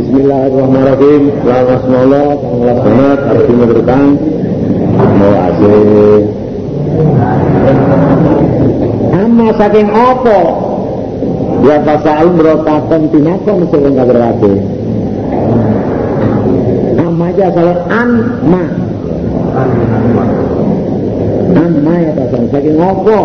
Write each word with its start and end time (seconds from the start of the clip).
Bismillahirrahmanirrahim. 0.00 1.44
Selamat 1.44 1.82
malam, 1.92 2.36
selamat 2.40 2.78
banget, 2.88 3.18
harus 3.20 3.44
dimengerti. 3.52 4.04
Mau 4.96 5.32
asih. 5.44 6.20
Amma 9.12 9.48
saking 9.60 9.88
apa? 9.92 10.38
Ya 11.68 11.76
pasal 11.84 12.32
merotakan 12.32 13.12
tinakon 13.12 13.60
sing 13.68 13.92
kabeh. 13.92 14.56
Amma 16.96 17.26
aja 17.28 17.46
salah 17.52 17.78
amma. 17.92 18.64
Amma 21.60 21.94
ya 22.00 22.10
pasal 22.16 22.42
saking 22.48 22.78
apa? 22.80 23.18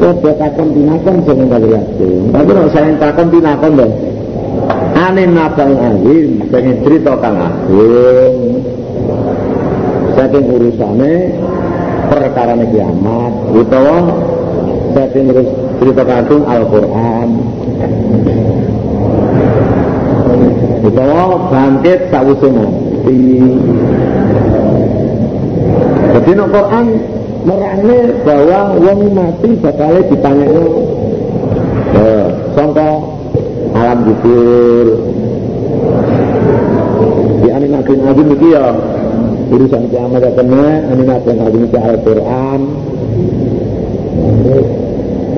Kode 0.00 0.32
takon 0.32 0.68
tinakon 0.72 1.16
sing 1.28 1.44
kabeh. 1.44 1.84
Tapi 2.32 2.50
nek 2.56 2.68
saya 2.72 2.88
takon 2.96 3.28
tinakon 3.28 3.72
deh. 3.76 4.09
Ane 5.10 5.26
nabang 5.26 5.74
alim 5.74 6.38
pengen 6.54 6.86
cerita 6.86 7.18
kang 7.18 7.34
agung. 7.34 8.62
Saking 10.14 10.46
urusane 10.46 11.34
perkara 12.06 12.54
kiamat 12.62 13.32
utawa 13.50 14.06
saking 14.94 15.34
urus 15.34 15.50
cerita 15.82 16.06
kang 16.06 16.22
agung 16.22 16.44
Al-Qur'an. 16.46 17.28
Utawa 20.86 21.22
bangkit 21.50 22.00
sawise 22.14 22.48
mati. 22.54 23.22
Jadi 26.14 26.30
no 26.38 26.44
Quran 26.54 26.86
merane 27.50 27.98
bahwa 28.22 28.78
wong 28.78 29.00
mati 29.10 29.58
bakal 29.58 30.06
ditanyakno. 30.06 30.66
Eh, 31.98 32.26
sangka 32.54 33.09
alam 33.80 33.98
kubur 34.04 34.86
di 37.40 37.48
animasi 37.48 37.92
nabi 37.96 38.22
ini 38.28 38.48
ya 38.52 38.66
urusan 39.48 39.88
kiamat 39.88 40.20
ya 40.20 40.30
kena 40.36 40.66
animasi 40.92 41.30
nabi 41.32 41.56
ini 41.64 41.68
Al-Quran. 41.80 42.60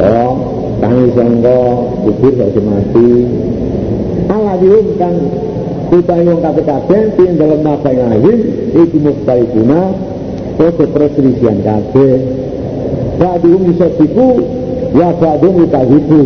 Ya 0.03 0.27
tangi 0.83 1.06
sangka 1.14 1.61
kubur 2.03 2.33
saya 2.34 2.61
mati 2.66 3.11
Allah 4.27 4.55
diumkan 4.59 5.14
kita 5.92 6.14
yang 6.27 6.41
kata-kata 6.42 6.98
yang 7.22 7.36
dalam 7.38 7.61
nafas 7.62 7.94
yang 7.94 8.11
lain 8.11 8.38
itu 8.75 8.97
mukhtalifuna 8.98 9.83
itu 10.59 10.84
perselisihan 10.91 11.59
kabeh 11.62 12.16
Ba'duhum 13.20 13.70
yusabiku 13.70 14.28
Ya 14.92 15.09
ba'duhum 15.16 15.69
yutahibu 15.69 16.22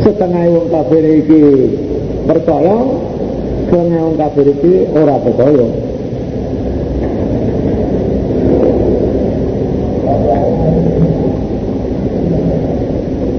setengah 0.00 0.44
wong 0.48 0.66
kafir 0.72 1.04
iki 1.04 1.44
percaya 2.24 2.76
setengah 3.68 4.00
wong 4.00 4.16
kafir 4.16 4.46
iki 4.48 4.74
ora 4.96 5.16
percaya. 5.20 5.66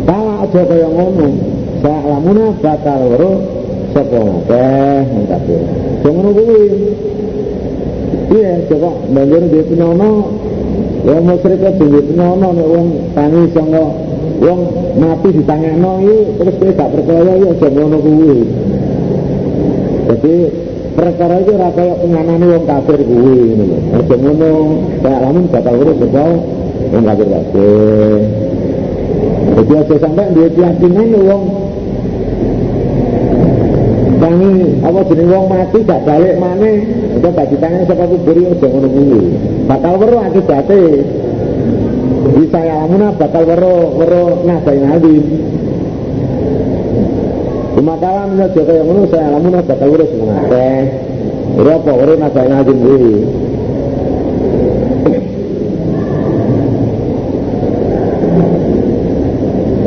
Kala 0.05 0.33
aja 0.45 0.61
kaya 0.65 0.89
ngono. 0.89 1.29
Sa'lamuna 1.81 2.45
bakal 2.61 3.01
weruh 3.09 3.37
sapa 3.91 4.17
ngakeh 4.21 5.03
wong 5.09 5.25
kafir. 5.25 5.61
Ngono 6.05 6.29
kuwi. 6.35 6.63
Iya, 8.31 8.63
coba 8.71 8.95
banjur 9.11 9.43
di 9.51 9.59
penono. 9.67 10.11
Ya 11.03 11.17
musyrik 11.19 11.65
di 11.75 12.01
penono 12.05 12.47
nek 12.53 12.67
wong 12.69 12.87
tangi 13.17 13.43
sangka 13.51 13.85
wong 14.39 14.80
mati 14.99 15.27
ditangekno 15.31 15.91
iki 16.03 16.17
terus 16.39 16.55
kowe 16.59 16.71
gak 16.75 16.91
percaya 16.91 17.33
ya 17.37 17.47
aja 17.51 17.67
ngono 17.71 17.97
kuwi. 18.01 18.35
Jadi 20.11 20.35
perkara 20.91 21.35
itu 21.39 21.51
ora 21.55 21.69
kaya 21.71 21.93
penganane 22.01 22.45
wong 22.51 22.63
kafir 22.67 22.99
kuwi 23.05 23.37
ngono 23.55 23.63
lho. 23.65 23.77
Aja 23.95 24.15
ngono 24.19 24.49
gak 24.99 25.17
lamun 25.23 25.45
bakal 25.51 25.75
urus 25.79 25.97
sebab 26.01 26.35
wong 26.91 27.03
kafir 27.07 27.27
kabeh 27.29 28.19
jadi 29.51 29.73
aja 29.77 29.95
sampai 30.01 30.33
duwe 30.33 30.49
keyakinan 30.55 31.09
wong. 31.27 31.43
Tangi 34.21 34.51
apa 34.85 34.99
jeneng 35.09 35.27
wong 35.33 35.45
mati 35.49 35.79
gak 35.81 36.03
balik 36.05 36.35
maneh 36.37 36.77
itu 37.17 37.27
gak 37.31 37.47
ditangani 37.49 37.85
saka 37.87 38.05
kubur 38.09 38.37
aja 38.37 38.67
ngono 38.67 38.87
kuwi. 38.89 39.21
Bakal 39.69 39.93
weruh 40.01 40.21
akibate 40.25 40.81
bisa 42.41 42.57
yalamuna 42.57 43.13
bakal 43.13 43.45
wero 43.45 43.93
wero 44.01 44.41
nafai 44.49 44.81
nabi 44.81 45.15
Kumakalah 47.71 48.27
minat 48.29 48.51
joko 48.51 48.71
yang 48.77 48.87
menurut 48.89 49.09
saya 49.09 49.31
alamuna 49.31 49.61
bakal 49.63 49.87
wero 49.93 50.05
semangat 50.09 50.85
Wero 51.55 51.71
apa? 51.77 51.91
Wero 51.93 52.13
nabi 52.17 52.73
ini 52.73 53.13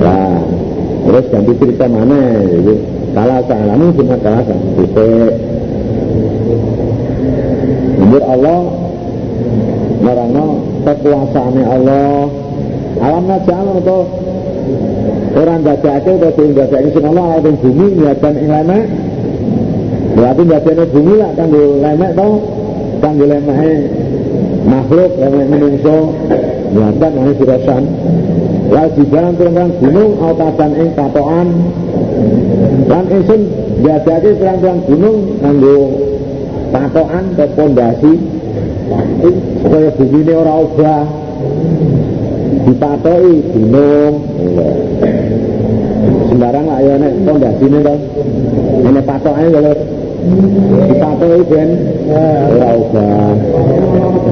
Nah, 0.04 0.36
terus 1.06 1.24
ganti 1.32 1.52
cerita 1.58 1.84
mana 1.90 2.18
jadi 2.44 2.74
kalah 3.14 3.40
salamu 3.46 3.86
cuma 3.98 4.16
kalah 4.22 4.42
sama 4.46 4.66
titik 4.78 5.32
Menurut 7.98 8.24
Allah 8.26 8.60
Merana 10.04 10.44
kekuasaannya 10.84 11.64
Allah 11.64 12.43
alam 13.02 13.24
najal 13.26 13.66
atau 13.82 14.06
orang 15.34 15.60
dadake 15.66 16.12
atau 16.14 16.30
sing 16.38 16.50
dadake 16.54 16.88
sing 16.94 17.04
Allah 17.04 17.24
ala 17.38 17.50
bumi? 17.50 17.86
Niatan 17.98 18.34
ing 18.38 18.48
lemek. 18.50 18.84
Berarti 20.14 20.42
dadane 20.46 20.84
bumi 20.94 21.14
lah 21.18 21.30
kanggo 21.34 21.62
lemek 21.82 22.10
to. 22.14 22.28
Kanggo 23.02 23.24
lemeke 23.26 23.72
makhluk 24.64 25.10
lemek 25.18 25.46
menungso 25.50 25.96
niatan 26.70 27.12
ane 27.18 27.32
sirasan. 27.34 27.84
Wajiban 28.64 29.34
terang 29.36 29.70
gunung 29.82 30.12
autasan 30.22 30.70
ing 30.78 30.88
patokan. 30.94 31.48
Lan 32.86 33.04
ingsun 33.10 33.42
dadake 33.82 34.30
terang-terang 34.38 34.80
gunung 34.86 35.18
kanggo 35.42 35.78
patokan 36.70 37.24
atau 37.34 37.48
pondasi. 37.58 38.14
Supaya 39.64 39.88
bumi 39.96 40.20
ini 40.22 40.32
orang 40.36 40.58
obah 40.60 41.02
dipatoi 42.62 43.32
gunung 43.50 44.14
sembarang 46.30 46.66
lah 46.66 46.78
ya 46.82 46.94
nek 46.98 47.12
pondasi 47.26 47.64
ini 47.66 47.78
kan 47.82 47.98
ini 48.84 49.00
patoknya 49.02 49.48
kalau 49.50 49.74
dipatoi 50.88 51.40
ben. 51.48 51.70
Ora 52.54 52.68
obah 52.76 53.32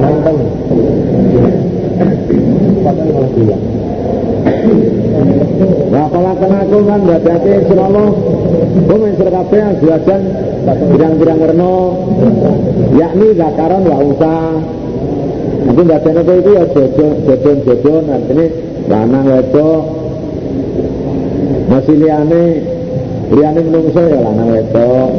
nanteng. 0.01 0.39
Nah, 5.93 6.07
kalau 6.09 6.33
kena 6.41 6.59
aku 6.65 6.79
kan 6.89 7.01
berarti 7.05 7.53
selalu 7.69 8.05
Kum 8.73 9.01
yang 9.05 9.17
serkabe 9.21 9.57
yang 9.61 9.75
belajar 9.79 10.21
Birang-birang 10.63 11.39
warna. 11.43 11.75
Yakni 12.97 13.29
zakaran 13.37 13.83
wa 13.85 13.97
usah 14.01 14.41
Aku 15.63 15.81
nggak 15.87 16.03
ada 16.05 16.33
itu 16.37 16.51
ya 16.59 16.65
jojon, 17.65 18.05
artinya 18.11 18.47
lanang 18.91 19.25
wedok. 19.31 19.83
Masih 21.71 21.97
liane, 21.97 22.45
liane 23.33 23.61
menungso 23.63 24.03
ya 24.03 24.19
lanang 24.21 24.49
wedok. 24.53 25.11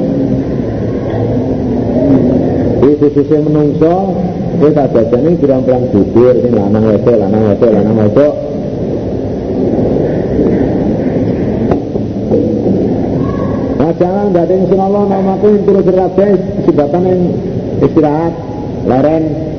Ini 2.84 2.94
khususnya 3.00 3.40
menungso, 3.42 3.96
kita 4.60 4.86
baca 4.92 5.18
ini 5.24 5.40
pirang-pirang 5.40 5.86
jubir, 5.96 6.36
ini 6.44 6.52
lanang 6.52 6.84
wedok, 6.92 7.16
lanang 7.16 7.44
wedok, 7.50 7.70
lanang 7.72 7.98
wedok. 8.04 8.34
Nah 13.80 13.92
jangan 13.98 14.26
nggak 14.32 14.44
ada 14.44 14.54
yang 14.54 14.68
sunallah 14.68 15.04
namaku 15.08 15.46
yang 15.50 15.64
turut 15.66 15.84
berkabeh 15.88 16.32
sebabkan 16.68 17.04
yang 17.08 17.22
istirahat, 17.84 18.34
leren, 18.88 19.53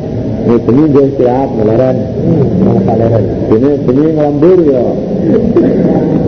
ini 0.45 0.57
bengi 0.61 0.85
dia 0.93 1.05
istirahat 1.09 1.51
meleren. 1.57 1.97
Meleren. 2.85 3.25
Ini 3.49 3.71
bengi 3.81 4.07
ngelembur 4.13 4.59
ya. 4.69 4.85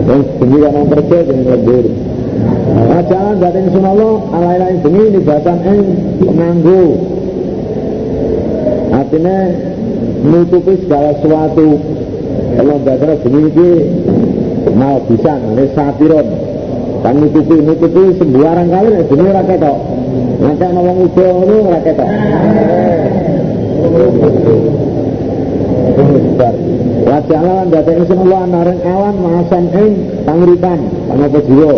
Yang 0.09 0.21
bengi 0.41 0.57
kan 0.57 0.71
orang 0.73 0.89
kerja 0.89 1.17
jadi 1.21 1.41
ngelembur. 1.45 1.85
Nah, 2.67 3.03
jangan 3.05 3.35
dari 3.37 3.61
sunallah 3.69 4.13
alai-alai 4.33 4.77
bengi 4.81 5.03
ini 5.13 5.19
bahkan 5.21 5.57
ing 5.69 5.81
penganggu. 6.17 6.83
Artinya 8.89 9.37
menutupi 10.25 10.73
segala 10.81 11.11
sesuatu. 11.21 11.67
Kalau 12.57 12.75
bahasa 12.81 13.13
bengi 13.21 13.41
ini 13.53 13.69
mau 14.73 14.97
bisa 15.05 15.33
ini 15.37 15.65
satiron. 15.77 16.27
Kan 17.05 17.21
nutupi 17.21 17.55
nutupi 17.61 18.17
sembarang 18.17 18.69
kali 18.73 18.89
bengi 19.05 19.29
rakyat 19.29 19.61
kok. 19.61 19.77
Nanti 20.41 20.65
ngomong 20.73 20.97
udah 21.05 21.31
itu 21.37 21.57
rakyat 21.69 21.95
kok. 22.01 22.09
Wajah 27.07 27.41
lan 27.41 27.65
dadi 27.71 28.03
sing 28.05 28.19
Allah 28.27 28.43
nareng 28.51 28.79
awan 28.83 29.15
masan 29.23 29.63
ing 29.73 29.93
panguripan 30.27 30.79
pangapa 31.07 31.39
jiwa. 31.47 31.75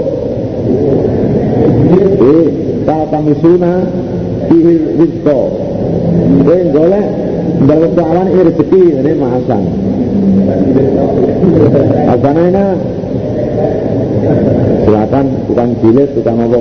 Eh, 2.20 2.48
kalau 2.86 3.06
kami 3.10 3.34
suna 3.42 3.74
Ihil 4.50 4.98
rizko 5.02 5.40
Kowe 6.46 6.60
golek 6.74 7.06
Dalam 7.66 7.92
soalan 7.98 8.28
ini 8.30 8.42
rezeki 8.50 8.84
Ini 9.02 9.12
mahasan 9.18 9.64
Apa 12.06 12.30
ini 12.34 12.68
Silakan 14.86 15.26
tukang 15.50 15.72
jilid, 15.82 16.10
tukang 16.18 16.38
apa 16.38 16.58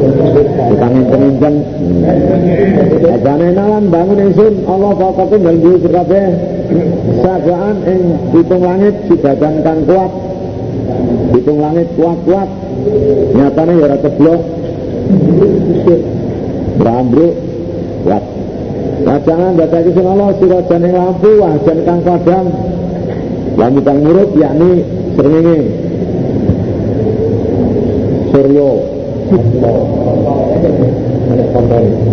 Tukang 0.00 0.94
incen-incen 0.96 1.54
Ajane 3.04 3.48
nalan 3.52 3.84
bangun 3.92 4.18
insun 4.32 4.54
Allah 4.64 4.92
pokoknya 4.96 5.36
dan 5.44 5.56
diri 5.60 5.78
sekabe 5.84 6.22
Sagaan 7.20 7.76
ing 7.84 8.00
hitung 8.32 8.62
langit 8.64 8.94
Sibadan 9.10 9.54
kang 9.60 9.80
kuat. 9.84 10.12
Hitung 11.34 11.58
langit 11.60 11.88
kuat-kuat. 11.98 12.48
Nyatanya 13.34 13.72
ya 13.76 13.86
rata 13.92 14.10
blok 14.14 14.42
Rambruk 16.80 17.34
Kuat. 18.06 18.24
Wajangan 19.00 19.52
baca 19.56 19.78
kisah 19.84 20.04
Allah 20.06 20.28
Sirajan 20.38 20.80
yang 20.86 20.94
lampu 20.96 21.30
Wajan 21.42 21.78
kang 21.84 22.00
padang. 22.06 22.46
Lampu 23.58 23.80
kang 23.84 23.98
murut 24.00 24.30
yakni 24.38 24.86
Seringi 25.18 25.58
Suryo 28.30 28.99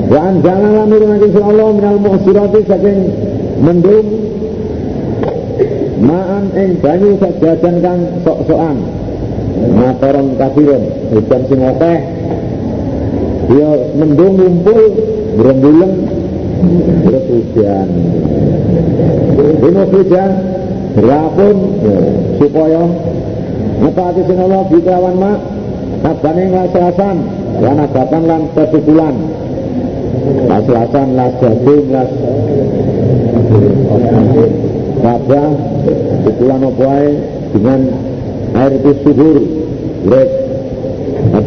Dan 0.07 0.33
janganlah 0.45 0.85
nurun 0.85 1.17
kisah 1.17 1.41
Allah 1.49 1.67
Minal 1.73 1.97
mu'sirati 1.97 2.61
saking 2.69 2.99
Mendung 3.57 4.07
Maan 5.97 6.53
ing 6.53 6.77
banyu 6.77 7.17
sajajan 7.17 7.81
kang 7.81 8.21
sok-sokan. 8.21 8.77
Matoron 9.73 10.37
kafirun 10.37 10.83
Hujan 11.09 11.41
sing 11.49 11.59
okeh 11.65 11.97
Dia 13.49 13.69
mendung 13.97 14.37
ngumpul 14.37 14.81
Berembuleng 15.41 15.93
Terus 17.01 17.25
hujan. 17.33 17.87
Ini 19.41 19.81
hujan 19.89 20.31
Berapun 20.93 21.55
ya, 21.81 21.97
Supaya 22.37 22.81
Ngetaati 23.81 24.21
sing 24.21 24.37
Allah 24.37 24.61
Bikawan 24.69 25.17
mak 25.17 25.56
Abane 26.03 26.43
ngaselasan 26.53 27.17
Lan 27.57 27.77
abatan 27.81 28.23
lan 28.29 28.41
kesukulan 28.53 29.15
Ngaselasan 30.45 31.07
las 31.17 31.33
jagung 31.41 31.85
Las 31.89 32.11
Kabah 35.01 35.49
Sukulan 36.25 36.61
apa 36.67 36.95
Dengan 37.47 37.81
air 38.57 38.71
itu 38.75 38.91
subur. 39.05 39.37
Lek 40.07 40.29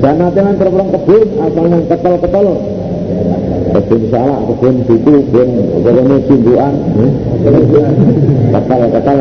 Jana 0.00 0.26
dengan 0.32 0.54
terperang 0.56 0.90
kebun 0.96 1.28
Asal 1.44 1.64
yang 1.68 1.84
ketel-ketel. 1.86 2.46
Kebun 3.70 4.02
salah, 4.10 4.40
kebun 4.48 4.74
situ 4.88 5.14
Kebun 5.28 5.50
kebun 5.84 6.20
simbuan 6.24 6.74
Ketel-ketel. 8.50 9.18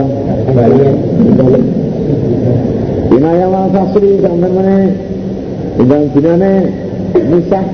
Dinaya 3.09 3.45
wal 3.51 3.67
fasri 3.75 4.11
Sampai 4.23 4.49
mana 4.49 4.77
Undang 5.79 6.11
dinane 6.11 6.53
Misah. 7.15 7.65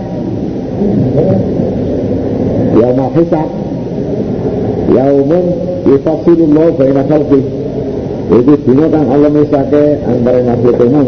Yaumah 2.78 3.10
hisab. 3.18 3.50
Yaumun 4.94 5.46
Yufasilullah 5.90 6.68
Baina 6.78 7.04
khalqih 7.10 7.46
itu 8.26 8.54
dino 8.66 8.90
kang 8.90 9.06
Allah 9.06 9.30
misake 9.30 10.02
antara 10.02 10.42
makhluk 10.42 10.82
umum 10.82 11.08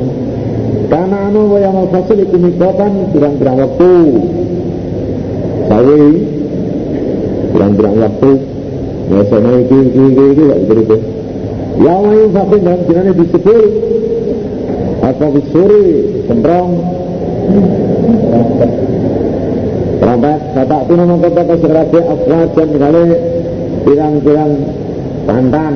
karena 0.85 1.17
anu 1.33 1.49
yang 1.57 1.73
mau 1.73 1.89
fasil 1.89 2.13
itu 2.21 2.37
mikotan 2.37 3.09
pirang-pirang 3.09 3.57
waktu. 3.57 3.93
Sawi 5.65 6.01
pirang-pirang 7.57 7.95
waktu. 8.05 8.31
Biasanya 9.07 9.51
itu 9.65 9.75
itu 9.81 10.01
itu 10.13 10.23
itu 10.35 10.41
gak 10.45 10.61
begitu 10.67 10.97
ya 11.77 11.93
mau 11.93 12.21
fasil 12.33 12.59
dalam 12.65 12.81
dinanya 12.89 13.13
disebut 13.13 13.69
atau 15.07 15.27
disuri? 15.31 15.85
Semprong. 16.27 16.69
Trompet, 19.97 20.41
kata 20.53 20.77
itu 20.83 20.93
nama 20.93 21.15
kata 21.17 21.41
keserabe 21.47 21.99
afwajan 22.05 22.69
kali 22.75 23.05
pirang-pirang 23.87 24.53
pantan 25.25 25.75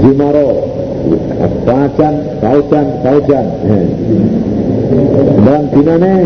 Zimaro 0.00 0.48
Fajan, 1.66 2.14
Faujan, 2.40 2.86
Faujan 3.02 3.46
Dalam 5.44 5.64
dinane. 5.72 6.16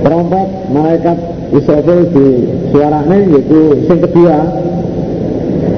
Trompet 0.00 0.48
malaikat 0.72 1.18
Israfil 1.50 2.00
di 2.14 2.26
suaranya 2.72 3.16
yaitu 3.26 3.60
yang 3.90 4.00
kedua 4.00 4.36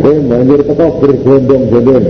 Ini 0.02 0.18
banjir 0.26 0.60
teko 0.66 0.86
bergondong-gondong 0.98 2.04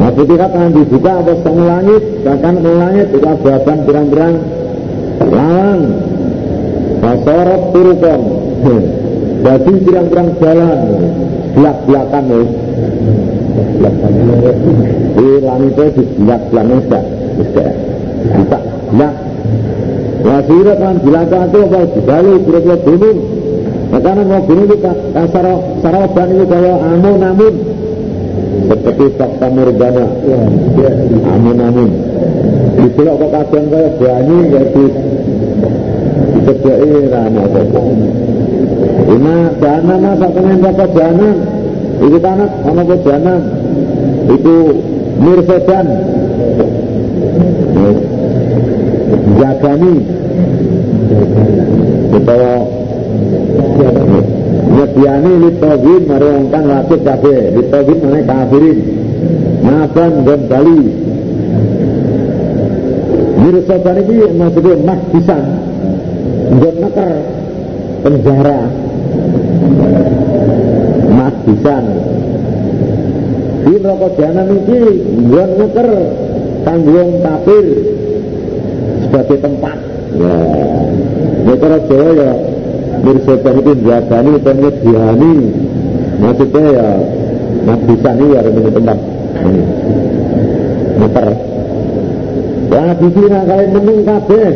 Nah 0.00 0.10
ketika 0.16 0.46
tangan 0.50 0.72
dibuka 0.74 1.12
apa 1.22 1.32
setengah 1.38 1.66
langit 1.66 2.02
Bahkan 2.26 2.52
setengah 2.58 2.80
langit 2.80 3.06
itu 3.14 3.26
ababan 3.26 3.78
pirang-pirang 3.86 4.34
Lalang 5.20 5.80
Basorot 7.00 7.62
turukon 7.72 8.22
jadi 9.40 9.72
pirang-pirang 9.72 10.28
jalan 10.36 10.80
belak-belakan 11.56 12.24
ya. 12.28 12.42
Di 15.16 15.28
langitnya 15.40 15.86
di 15.96 16.02
belak-belakan 16.20 16.78
sudah, 16.84 17.04
sudah 17.40 17.70
bisa 18.20 18.58
belak. 18.92 19.14
Wasirat 20.20 20.76
kan 20.76 20.96
belakang 21.00 21.44
itu 21.48 21.58
apa? 21.64 21.80
Dibalik 21.96 22.40
kira-kira 22.44 22.76
gunung. 22.84 23.18
Mau 23.90 24.40
gunung 24.46 24.70
itu 24.70 24.76
saraban 25.82 26.28
itu 26.30 26.44
kalau 26.46 26.74
amun-amun. 26.78 27.54
Seperti 28.70 29.04
fakta 29.18 29.46
murbana 29.50 30.06
amun-amun. 31.26 31.90
Dijelok 32.80 33.14
kok 33.18 33.30
kadang 33.34 33.66
kaya 33.68 33.90
banyu 33.98 34.36
ya 34.46 34.62
di 34.72 34.84
dikerjai 36.38 37.00
rana 37.10 37.44
Ima 39.10 39.36
dana 39.58 39.94
masa 39.98 40.28
kenen 40.30 40.58
bapak 40.62 40.88
jana 40.94 41.28
Itu 42.00 42.18
tanah 42.22 42.50
sama 42.62 42.82
jana 43.04 43.34
Itu 44.30 44.56
mirsedan 45.18 45.86
Jagani. 49.40 49.94
Utawa 52.12 52.79
Nyediani 54.70 55.32
litogin 55.42 56.02
mari 56.06 56.28
ongkang 56.30 56.64
lakit 56.70 57.00
kafe 57.02 57.36
Litogin 57.58 57.98
mana 58.00 58.20
kafirin. 58.22 58.78
Maafkan 59.60 60.12
dan 60.24 60.40
bali. 60.48 60.82
Mirsedan 63.40 63.96
ini 64.04 64.16
maksudnya 64.36 64.74
mahdisan. 64.84 65.44
Gon 66.60 66.76
nekar 66.80 67.12
penjara. 68.04 68.60
Mas 71.10 71.36
bisa 71.44 71.76
di 73.60 73.74
rokok 73.76 74.12
jalan 74.16 74.48
ini 74.56 74.80
buat 75.28 75.50
ngeker 75.60 75.88
tanggung 76.64 77.10
tapir 77.20 77.66
sebagai 79.04 79.38
tempat. 79.44 79.78
Ya. 80.16 80.36
Ngeker 81.44 81.72
Jawa 81.88 82.08
ya 82.16 82.30
mirsoban 83.00 83.54
itu 83.60 83.72
jagani 83.84 84.32
penyediani 84.40 85.34
maksudnya 86.20 86.64
ya 86.70 86.88
mas 87.64 87.80
bisa 87.84 88.10
ini 88.16 88.24
ya 88.34 88.40
punya 88.44 88.70
tempat 88.72 88.98
ngeker 91.00 91.28
ya 92.70 92.84
di 92.96 93.08
sini 93.10 93.28
kalian 93.48 93.70
menung 93.74 94.00
kabeh 94.04 94.48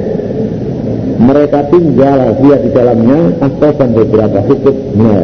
mereka 1.14 1.60
tinggal 1.70 2.18
dia 2.42 2.56
di 2.58 2.70
dalamnya 2.74 3.20
dan 3.38 3.88
beberapa 3.94 4.38
hukuknya. 4.44 5.18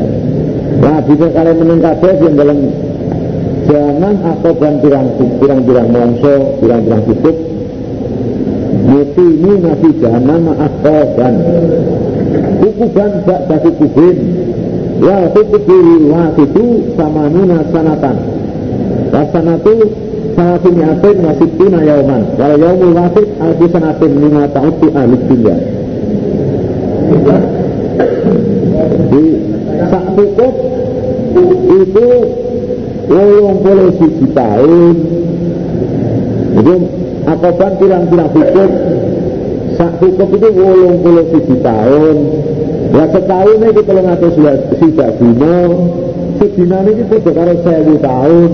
Nah, 0.81 1.03
bisa 1.03 1.27
kalian 1.35 1.57
meningkat 1.67 1.99
yang 2.23 2.35
dalam 2.39 2.59
jangan 3.67 4.15
atau 4.23 4.53
dan 4.55 4.75
pirang-pirang 4.81 5.89
mongso, 5.91 6.63
pirang-pirang 6.63 7.03
hukuk 7.11 7.37
ini 9.41 9.53
nabi 9.63 9.89
jahanam 9.99 10.43
dan 11.17 11.35
hukuban 12.61 13.11
bak 13.27 13.41
bagi 13.49 13.71
kubin. 13.79 14.17
Ya 15.01 15.33
hukuk 15.33 15.65
waktu 16.13 16.43
itu 16.45 16.65
sama 16.95 17.25
nuna 17.33 17.65
sanatan. 17.73 18.17
Wasanatu 19.11 19.75
sanatu 20.37 20.69
mi'atin 20.71 21.17
wasituna 21.25 21.81
yauman. 21.83 22.23
Kalau 22.37 22.57
yaumul 22.61 22.95
wasit 22.95 23.29
alfi 23.41 23.67
sanatin 23.73 24.13
lima 24.21 24.45
ta'utu 24.53 24.87
ahli 24.95 25.17
dunia 25.27 25.57
di 29.11 29.25
sak 29.91 30.05
cukup 30.15 30.55
itu 31.71 32.09
wolong 33.11 33.59
puluh 33.65 33.91
siji 33.99 34.27
tahun. 34.31 34.97
Itu 36.51 36.75
akoban 37.27 37.73
pirang-pirang 37.79 38.31
hukum 38.31 38.71
sak 39.81 39.97
hukum 39.97 40.29
itu 40.37 40.49
wolong 40.61 41.01
puluh 41.01 41.25
siji 41.33 41.57
tahun. 41.65 42.17
Ya 42.93 43.05
setahun 43.09 43.59
ini 43.65 43.81
kalau 43.81 44.03
ngatur 44.05 44.31
sidak 44.77 45.17
dino 45.17 45.57
sedina 46.37 46.85
ini 46.85 47.01
kita 47.09 47.31
karo 47.33 47.55
sewu 47.65 47.95
tahun. 47.97 48.51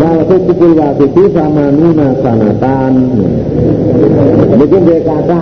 Walku 0.00 0.36
kukul 0.48 0.72
wakitu 0.80 1.22
sama 1.36 1.76
nuna 1.76 2.08
sanatan. 2.24 2.94
Ini 4.48 4.64
dia 4.64 4.98
kata 5.04 5.40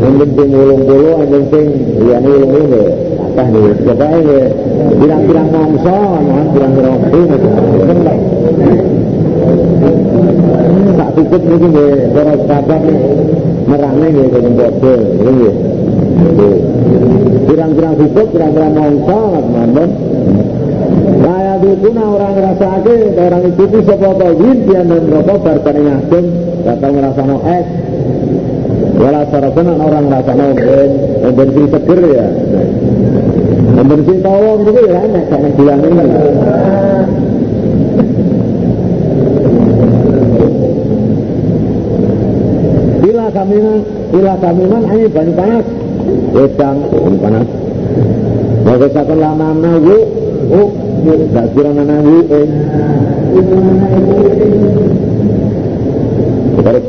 Yang 0.00 0.14
penting 0.24 0.50
ulung 0.56 0.82
puluh, 0.88 1.20
yang 1.20 1.28
penting 1.28 1.68
Yang 2.08 2.24
ulung 2.24 2.52
ini 2.56 3.09
Kata 3.30 3.46
nih, 3.46 3.78
coba 3.86 4.06
ini 4.18 4.38
Bilang-bilang 4.98 5.48
mongso, 5.54 5.98
bilang-bilang 6.50 6.98
ini 7.14 7.36
Tak 10.98 11.08
cukup 11.14 11.42
ini 11.46 11.68
nih, 11.70 11.90
para 12.10 12.34
sahabat 12.42 12.82
Merangnya 13.70 14.08
nih, 14.10 14.26
dengan 14.34 14.52
bodoh 14.58 15.02
Ini 15.14 15.48
Pirang-pirang 17.46 17.94
cukup, 18.02 18.26
pirang-pirang 18.34 18.74
Layak 21.20 21.56
dukuna 21.60 22.04
orang 22.16 22.32
ngerasake 22.32 22.96
orang 23.20 23.42
ikuti 23.52 23.78
sapa 23.84 24.10
tawin 24.16 24.58
dia 24.64 24.80
dan 24.80 25.04
rokok 25.04 25.38
barkane 25.44 25.80
ngadem 25.84 26.24
datang 26.64 26.92
ngrasano 26.96 27.36
es 27.44 27.66
orang 29.00 30.04
ngrasano 30.08 30.46
ben 30.56 30.90
bensin 31.36 31.66
seger 31.68 32.00
ya 32.08 32.26
bensin 33.86 34.18
tawon 34.20 34.58
itu 34.60 34.80
ya 34.84 35.00
enak 35.04 35.24
kayak 35.32 35.52
bulan 35.56 35.78
ini. 35.80 36.04
Banyak 45.10 45.34
panas. 45.34 45.66
Wedang, 46.32 46.76
panas. 47.18 47.46
Mau 48.64 48.76
kesakon 48.78 49.18
lama-lama 49.18 49.82
yuk 49.82 50.04
Oh, 50.50 50.68
gak 51.30 51.46
kira 51.54 51.70
eh. 51.70 52.46
Kalau 56.60 56.80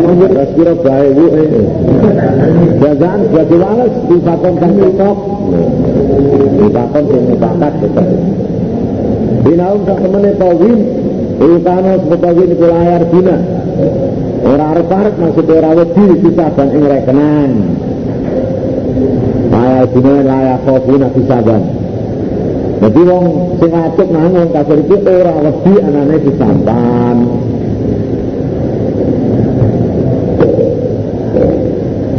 bau, 0.00 0.28
gak 0.32 0.48
kira 0.56 0.74
bau 0.80 1.24
eh. 1.36 1.50
Jagaan 2.80 3.20
sebagai 3.28 3.58
walas 3.60 3.92
disakon 4.08 4.54
kan 4.56 4.72
tiktok. 4.72 5.18
Disakon 6.58 7.04
yang 7.08 7.24
mubakat 7.28 7.72
gitu. 7.84 8.04
Dinaum 9.40 9.80
tak 9.88 9.98
temennya 10.04 10.32
tawin, 10.36 10.78
Ilkano 11.40 11.92
sebetawin 12.04 12.48
itu 12.52 12.66
layar 12.68 13.02
dina. 13.08 13.36
Orang 14.44 14.68
arep-arep 14.76 15.14
maksudnya 15.16 15.54
orang 15.56 15.74
wedi 15.80 16.04
bisa 16.20 16.46
dan 16.52 16.68
ing 16.68 16.84
rekenan. 16.84 17.50
Layar 19.48 19.86
dina 19.88 20.14
layar 20.20 20.58
kofuna 20.68 21.08
dan. 21.16 21.62
Jadi 22.80 23.00
wong 23.04 23.24
sing 23.60 23.72
acuk 23.76 24.08
nang 24.08 24.32
wong 24.32 24.48
kafir 24.56 24.80
iki 24.80 24.96
ora 25.04 25.32
wedi 25.36 25.74
anane 25.84 26.16
disampan. 26.24 27.16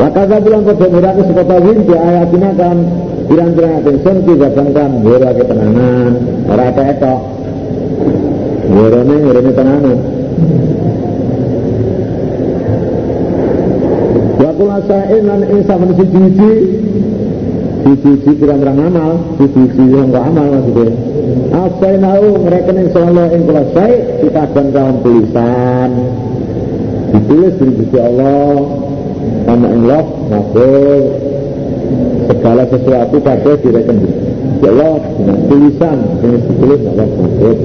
Maka 0.01 0.25
saya 0.25 0.41
bilang 0.41 0.65
ke 0.65 0.73
Pemirsa 0.73 1.13
suka 1.29 1.43
tawin 1.45 1.77
di 1.85 1.93
ayatina 1.93 2.49
kan 2.57 2.77
pirang-pirang 3.29 3.85
atension 3.85 4.15
juga 4.25 4.49
kan 4.49 4.91
gora 5.05 5.29
ke 5.29 5.43
tenanan 5.45 6.11
ora 6.49 6.63
apa 6.73 6.81
etok 6.89 7.21
gorone 8.65 9.15
gorone 9.21 9.51
tenanan 9.53 9.97
Wa 14.41 14.51
kula 14.57 14.77
sa'in 14.89 15.23
lan 15.29 15.41
isa 15.53 15.73
men 15.77 15.91
siji 15.93 16.49
siji 17.85 18.31
pirang-pirang 18.41 18.89
amal 18.89 19.37
siji 19.37 19.85
yang 19.85 20.09
gak 20.09 20.25
amal 20.33 20.49
maksudnya. 20.49 20.97
Asai 21.53 21.95
nau 22.01 22.41
mereka 22.41 22.73
yang 22.73 22.89
selalu 22.89 23.21
yang 23.37 23.43
selesai 23.45 23.91
kita 24.25 24.39
akan 24.49 24.65
kawan 24.73 24.95
tulisan. 25.05 25.89
Ditulis 27.13 27.53
dari 27.61 27.73
sisi 27.77 27.97
Allah 28.01 28.80
sama 29.45 29.67
Allah 29.67 30.03
makhluk 30.29 31.03
segala 32.29 32.63
sesuatu 32.69 33.15
pada 33.19 33.51
direken 33.59 33.97
di 34.61 34.65
Allah 34.69 34.95
dengan 35.17 35.37
tulisan 35.49 35.97
yang 36.23 36.35
ditulis 36.39 36.81
Allah 36.93 37.07
makhluk 37.09 37.59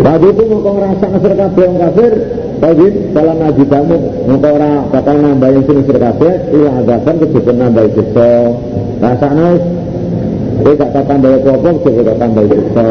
Tadi 0.00 0.26
itu 0.26 0.42
mau 0.50 0.74
ngerasa 0.74 1.06
ngeser 1.06 1.32
kabeh 1.38 1.64
orang 1.70 1.80
kafir, 1.86 2.12
tadi 2.58 2.86
dalam 3.14 3.36
ngaji 3.38 3.64
kamu 3.70 3.96
bakal 4.90 5.16
nambahin 5.22 5.62
sini 5.64 5.86
ngeser 5.86 5.98
kabeh, 6.02 6.34
ilah 6.50 6.74
adakan 6.82 7.14
kejadian 7.22 7.56
nambahin 7.62 7.90
siksa. 7.94 8.30
Rasanya 9.00 9.48
Kowe 10.60 10.76
gak 10.76 10.92
tak 10.92 11.04
tambah 11.08 11.40
apa-apa, 11.40 11.70
kowe 11.80 12.00
gak 12.04 12.18
tambah 12.20 12.44
siksa. 12.52 12.86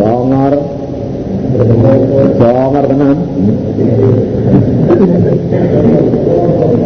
Jongor. 0.00 0.77
Jongor 1.48 2.84
tenan. 2.88 3.18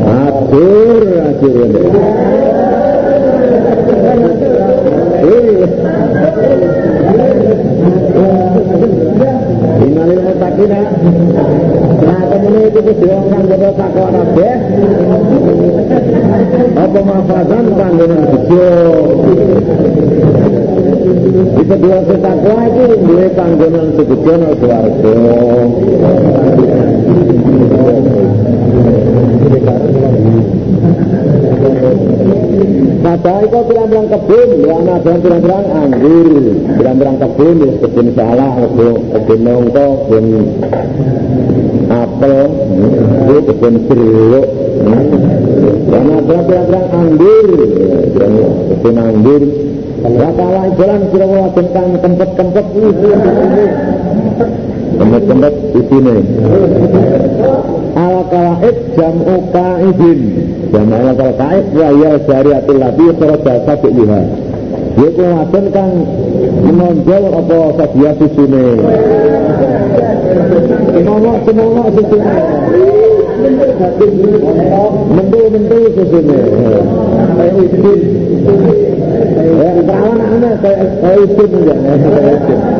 Atur, 0.06 1.02
atur. 1.28 1.70
Inalil 9.82 10.20
mutakina 10.26 10.80
Nah 12.02 12.20
kemudian 12.30 12.68
itu 12.70 12.80
kejuangan 12.82 13.42
Jadi 13.46 13.68
takwa 13.78 14.08
rabe 14.10 14.50
Apa 16.76 17.00
mafazan 17.02 17.66
Panggungan 17.78 18.22
bejo 18.30 18.70
Di 21.52 21.64
kedua 21.66 21.98
setakwa 22.06 22.56
itu. 22.66 22.84
Dua 23.02 23.26
panggungan 23.36 23.86
sebejo 23.94 24.32
No 24.38 24.50
suarga 24.58 25.16
Padahal 33.02 33.42
itu 33.44 33.58
bilang-bilang 33.66 34.08
kebun, 34.08 34.48
ya 34.62 34.74
anak 34.78 34.98
bilang-bilang 35.02 35.66
anggur, 35.74 36.26
bilang-bilang 36.78 37.18
kebun, 37.18 37.56
ya 37.60 37.72
kebun 37.82 38.08
salah, 38.14 38.52
kebun 39.12 39.40
nongko, 39.52 39.86
kebun 40.08 40.26
apel, 41.92 42.38
itu 43.28 43.40
kebun 43.52 43.74
jeruk. 43.84 44.46
Anak 45.92 46.20
bilang-bilang 46.24 46.88
anggur, 46.96 47.48
kebun 48.72 48.96
anggur. 48.96 49.42
Ya 50.02 50.28
kalah 50.34 50.66
jalan 50.74 51.00
tentang 51.54 51.88
tempat-tempat. 52.02 52.66
Al-Kalaib 57.92 58.76
jam'u 58.96 59.36
ya 62.02 62.12
kharaja 62.24 62.58
sabi'liha 63.68 64.51
Yaitu 64.92 65.24
wadon 65.24 65.66
kan 65.72 65.90
menonjol 66.62 67.24
apa 67.32 67.58
sadia 67.80 68.10
susune 68.20 68.64
Semonok 70.92 71.36
semonok 71.48 71.86
susune 71.96 72.34
Mentu-mentu 75.12 75.78
susune 75.96 76.40
Ya, 79.52 79.68
perawan 79.84 80.20
anak 80.22 80.54
kayak 80.62 80.78
isin 81.26 81.50
aja. 81.52 81.74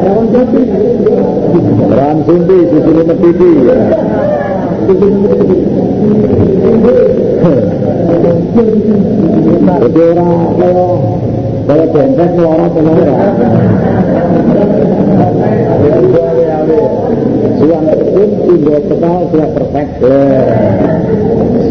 Perawan 0.03 0.27
sunti. 0.31 0.63
Perawan 1.91 2.19
sunti, 2.25 2.59
susune 2.71 3.03
metiti. 3.03 3.53
Jadi 9.83 10.01
orang 10.15 10.33
kalau 10.59 10.91
kalau 11.63 11.87
benteng 11.95 12.31
keluar 12.37 12.61
kenal 12.73 12.97
ya. 12.99 13.15
Suang 17.63 17.87
pun 17.87 18.31
timbul 18.43 18.79
kepal 18.91 19.19
sudah 19.31 19.49
perfect. 19.55 19.91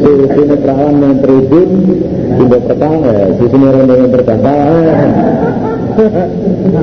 Si 0.01 0.12
sini 0.31 0.55
perawan 0.55 1.03
yang 1.03 1.15
terhubung 1.19 1.71
timbul 2.39 2.62
kepal, 2.63 3.00
si 3.36 3.45
sini 3.51 3.65
orang 3.67 3.88
yang 3.91 4.12
berkata. 4.12 4.55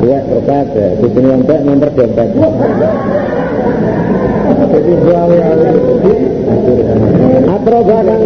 Ya, 0.05 0.21
berkat 0.29 0.67
ya. 0.77 0.89
Di 1.01 1.09
sini 1.11 1.29
yang 1.33 1.43
nomor 1.65 1.91
dompet. 1.97 2.29
Jadi 4.69 4.93
suami 5.01 5.37
kan 7.47 8.23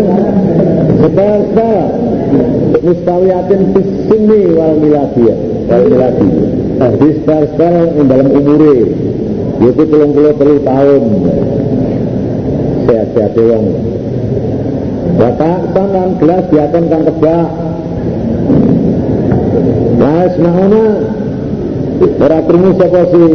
sebel-sebel 1.03 1.87
Mustawiyatin 2.83 3.61
sini 4.09 4.41
wal 4.57 4.75
miladiyah 4.81 5.39
Wal 5.69 5.85
miladiyah 5.87 6.49
Jadi 6.83 7.09
sebel-sebel 7.23 7.75
yang 7.95 8.07
dalam 8.11 8.29
umure. 8.33 8.79
Yaitu 9.63 9.83
telung 9.87 10.13
puluh 10.17 10.35
puluh 10.35 10.59
tahun. 10.67 11.03
Sehat-sehat 12.89 13.35
wong 13.39 13.67
Bapak 15.13 15.59
tangan 15.77 16.11
gelas 16.19 16.45
diakan 16.51 16.85
kan 16.89 17.03
kebak. 17.07 17.49
Nah, 20.03 20.25
semahona 20.35 20.85
Ora 22.03 22.39
krungu 22.43 22.71
sapa 22.75 23.03
si? 23.15 23.27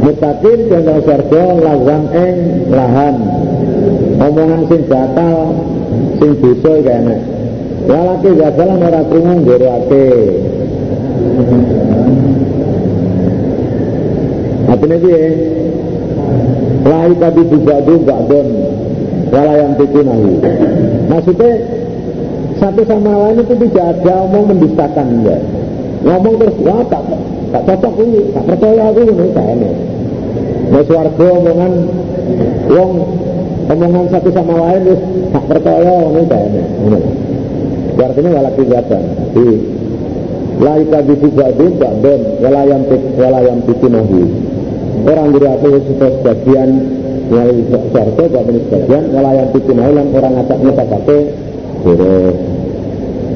Mutakin 0.00 0.60
surga 1.04 1.44
lazam 1.60 2.02
eng 2.16 2.38
lahan 2.72 3.16
sing 4.68 4.80
batal 4.86 5.36
sing 6.20 6.30
dosa 6.38 6.72
kene 6.84 7.16
lalaki 7.88 8.30
gagal 8.36 8.68
ora 8.76 9.00
krungu 9.08 9.34
nggerake 9.42 10.08
Artinya 14.68 14.96
piye? 15.00 15.24
Lahi 16.84 17.12
tadi 17.16 17.42
juga 17.48 17.80
gak 17.80 18.20
don 18.28 18.48
Wala 19.32 19.52
yang 19.56 19.72
nahu 19.80 20.32
Maksudnya 21.08 21.52
Satu 22.58 22.82
sama 22.84 23.12
lain 23.16 23.44
itu 23.46 23.54
tidak 23.68 23.86
ada 23.96 24.14
omong 24.28 24.44
mendustakan 24.52 25.06
enggak 25.20 25.40
Ngomong 25.98 26.34
terus, 26.38 26.56
wah 26.62 26.82
tak, 26.86 27.02
tak 27.50 27.62
cocok 27.66 27.94
ini, 28.06 28.20
tak 28.30 28.44
percaya 28.46 28.82
aku 28.92 29.00
ini, 29.02 29.26
tak 29.34 29.46
enak 29.56 29.74
Nah 30.68 30.82
suarga 30.84 31.26
omongan 31.32 31.72
Wong 32.68 33.17
omongan 33.68 34.06
satu 34.08 34.28
sama 34.32 34.54
lain 34.56 34.80
terus 34.88 35.00
tak 35.32 35.44
percaya 35.48 35.94
ini 36.08 36.22
tak 36.26 36.40
enak 36.48 36.66
Artinya 37.98 38.30
wala 38.30 38.50
kejahatan 38.54 39.02
Di 39.34 39.46
Laika 40.58 40.98
bisu 41.02 41.28
badun 41.34 41.72
tak 41.82 41.92
don 41.98 42.20
Walayam 42.38 42.82
walayam 43.18 43.58
nahu 43.66 44.22
orang 45.06 45.28
berarti 45.30 45.68
sudah 45.86 46.10
sebagian 46.18 46.70
melalui 47.28 47.62
surga 47.70 48.02
gak 48.28 48.42
punya 48.44 48.60
sebagian 48.66 49.02
yang 49.14 49.48
bikin 49.52 49.76
yang 49.78 50.08
orang 50.16 50.32
ngacaknya 50.40 50.72
pakai 50.74 51.20
goro 51.84 52.18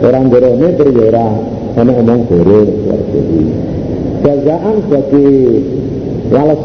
orang 0.03 0.25
goro 0.33 0.49
ini 0.59 0.69
berjera 0.75 1.27
sama 1.77 1.93
omong 2.01 2.21
goro 2.27 2.61
jazaan 4.25 4.77
bagi 4.91 5.27
wales 6.33 6.63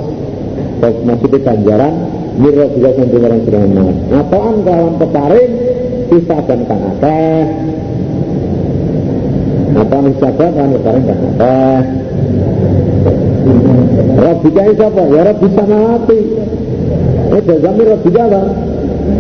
maksudnya 0.82 1.40
ganjaran 1.46 1.94
Miro 2.38 2.66
juga 2.78 2.90
sampai 2.94 3.18
orang 3.18 3.42
sedang 3.46 3.72
Apaan 4.14 4.56
kawan 4.62 4.94
peparing 5.02 5.54
Bisa 6.08 6.38
dan 6.46 6.60
kan 6.70 6.80
akeh 6.96 7.46
Apaan 9.78 10.06
bisa 10.14 10.30
kan 10.38 10.70
peparing 10.78 11.06
kan 11.06 11.18
akeh 11.18 11.78
Rabbika 14.18 14.62
siapa? 14.74 15.04
Ya 15.14 15.22
Rabbi 15.24 15.48
samawati. 15.54 16.20
Eh, 17.28 17.42
jazami 17.46 17.84
Rabbika 17.86 18.22
apa? 18.28 18.42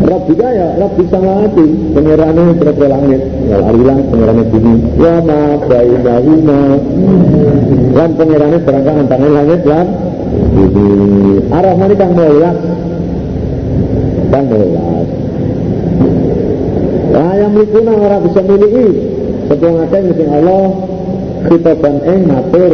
Rabbika 0.03 0.47
ya 0.51 0.67
Rabbi 0.81 1.03
samawati. 1.07 1.67
Pengirannya 1.93 2.43
berapa 2.57 2.85
langit. 2.89 3.21
Wal 3.47 3.63
arilang 3.71 3.99
pengirannya 4.09 4.43
bumi. 4.51 4.73
Ya 4.99 5.15
ma 5.21 5.39
bainahuma. 5.63 6.61
Dan 7.93 8.09
pengirannya 8.17 8.59
berangkat 8.65 8.95
antara 9.05 9.27
langit 9.29 9.61
dan 9.63 9.87
bumi. 10.57 11.45
Ar-Rahman 11.53 11.91
kang 11.95 12.13
mulyas. 12.17 12.57
Kang 14.37 14.53
mulyas. 14.53 15.09
Nah, 17.09 17.33
yang 17.41 17.57
milikuna 17.57 17.89
orang 17.97 18.21
bisa 18.29 18.41
miliki. 18.45 18.87
Sebuah 19.49 19.71
ngakeh 19.81 20.01
misalnya 20.13 20.33
Allah 20.37 20.65
khitaban 21.49 21.95
ing 22.05 22.21
matur 22.29 22.73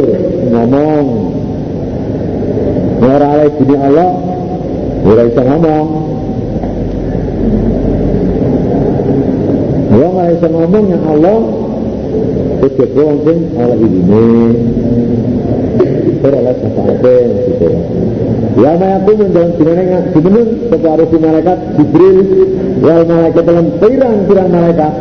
ngomong 0.52 1.06
ora 3.00 3.26
oleh 3.32 3.48
dini 3.56 3.76
Allah 3.80 4.10
ora 5.08 5.22
bisa 5.24 5.42
ngomong 5.46 5.86
Ya 9.94 10.06
nggak 10.10 10.28
bisa 10.34 10.48
ngomong 10.50 10.84
yang 10.90 11.04
Allah 11.06 11.38
Kejaba 12.58 13.02
mungkin 13.06 13.38
oleh 13.54 13.78
ini 13.78 14.28
Ora 16.24 16.40
oleh 16.40 16.56
sesuatu 16.56 17.16
gitu 17.52 17.68
Ya 18.56 18.72
mayaku 18.80 19.12
mendalam 19.12 19.50
dinanya 19.60 19.98
Dimenung 20.08 20.50
separuh 20.72 21.06
si 21.12 21.16
malaikat 21.20 21.58
Jibril 21.76 22.18
Wal 22.80 23.02
malaikat 23.04 23.44
dalam 23.44 23.66
pirang-pirang 23.76 24.48
malaikat 24.48 24.92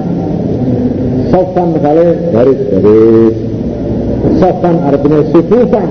Sofan 1.32 1.70
kali 1.80 2.08
garis-garis 2.36 3.36
Sofan 4.36 4.76
artinya 4.84 5.20
sufufan 5.32 5.90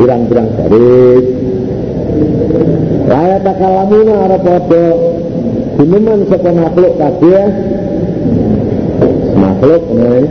Pirang-pirang 0.00 0.48
garis. 0.56 1.26
Raya 3.04 3.36
takalamuna 3.44 4.14
arah 4.16 4.40
podo 4.40 4.86
Dineman 5.76 6.24
sapa 6.32 6.50
makhluk 6.56 6.92
kabeh 6.96 7.44
makhluk 9.36 9.84
nih 9.92 10.24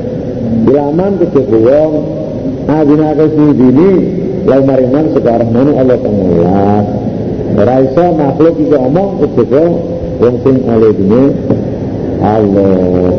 Bilaman 0.65 1.11
kejaba 1.21 1.57
wong 1.61 2.20
Adina 2.71 3.11
ke 3.11 3.25
sini 3.35 3.91
Lai 4.47 4.61
maringan 4.63 5.11
sekarang 5.11 5.51
mana 5.51 5.71
Allah 5.75 5.99
pengulas 5.99 6.85
Raisa 7.51 8.05
makhluk 8.15 8.55
itu 8.63 8.75
omong 8.79 9.19
kejaba 9.19 9.65
Wong 10.21 10.35
sing 10.45 10.61
oleh 10.69 10.93
ini 11.01 11.23
Allah. 12.21 13.13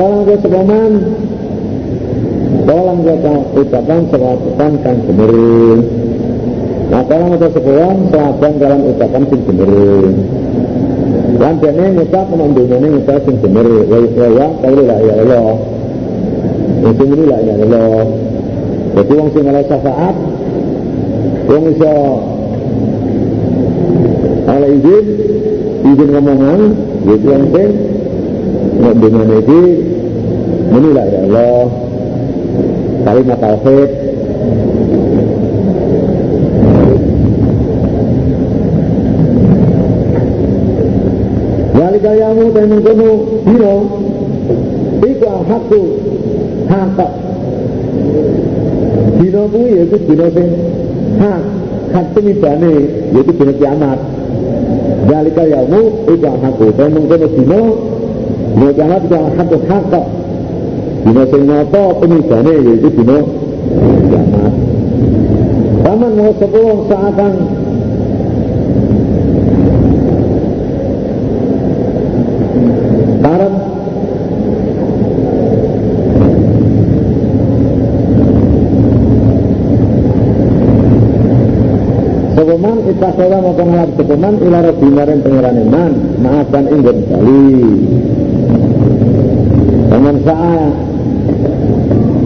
Tolong 0.00 0.24
ke 0.24 0.34
sepaman 0.40 0.92
Tolong 2.64 2.98
ke 3.04 3.14
ucapan 3.60 4.00
selatan 4.08 4.72
kan 4.80 4.96
Nah 6.88 7.02
tolong 7.04 7.36
ke 7.36 7.48
sepaman 7.52 7.96
selatan 8.08 8.52
dalam 8.56 8.80
ucapan 8.88 9.22
sing 9.28 9.40
bener 9.44 9.72
Dan 11.38 11.62
dene 11.62 11.84
ngucap 11.94 12.26
menundunya 12.32 12.76
ngucap 12.80 13.20
sing 13.22 13.36
bener 13.38 13.66
Wa 13.86 13.98
ya 14.26 14.46
kalau 14.58 14.82
la 14.82 14.96
ya 14.98 15.14
Allah. 15.22 15.46
Sing 16.80 17.08
ini 17.12 17.24
la 17.28 17.38
ya 17.44 17.54
Allah. 17.54 17.92
Jadi 18.90 19.12
wong 19.14 19.28
sing 19.30 19.44
oleh 19.46 19.64
syafaat 19.70 20.16
Wong 21.46 21.64
iso 21.70 21.94
oleh 24.50 24.70
izin 24.82 25.06
izin 25.86 26.08
ngomongan 26.10 26.60
Jadi 27.06 27.26
yang 27.30 27.44
sing 27.54 27.70
dengan 28.80 29.28
ini 29.30 29.62
inilah 30.70 31.06
ya 31.06 31.20
Allah. 31.30 31.62
Kalimat 33.00 33.38
tauhid 33.38 34.09
mengkono 42.80 43.10
dino 43.44 43.74
Iku 45.00 45.28
hakku 45.48 45.80
hak 46.68 46.98
Dino 49.20 49.42
kuwi 49.52 49.68
yaitu 49.76 49.96
dino 50.08 50.26
sing 50.32 50.48
hak 51.20 51.42
hak 51.92 52.06
temidane 52.16 52.72
yaitu 53.12 53.32
dino 53.36 53.52
kiamat. 53.60 54.00
Walika 55.08 55.44
yamu 55.44 55.80
iku 56.08 56.30
hakku 56.40 56.66
dan 56.76 56.88
mengkono 56.96 57.26
dino 57.36 57.60
Dino 58.56 58.70
kiamat 58.76 59.00
iku 59.04 59.16
hakku 59.36 59.56
hak 59.68 59.92
Dino 61.04 61.22
sing 61.28 61.42
nyata 61.48 61.82
penibane 62.00 62.54
yaitu 62.64 62.88
dino 62.96 63.18
kiamat. 64.08 64.52
Paman 65.80 66.12
mau 66.16 66.32
sepuluh 66.36 66.86
seakan 66.88 67.32
Karep 73.20 73.52
Sepeman 82.90 83.14
itakala 83.14 83.38
mau 83.38 83.54
pengalap 83.54 83.90
sepeman 83.94 84.34
ila 84.42 84.58
rabbi 84.66 84.88
maring 84.90 85.20
pengiran 85.22 85.56
iman. 85.62 85.92
Maafkan 86.26 86.64
ingin 86.74 86.98
kali. 87.06 87.46
Dengan 89.90 90.16
saat 90.26 90.72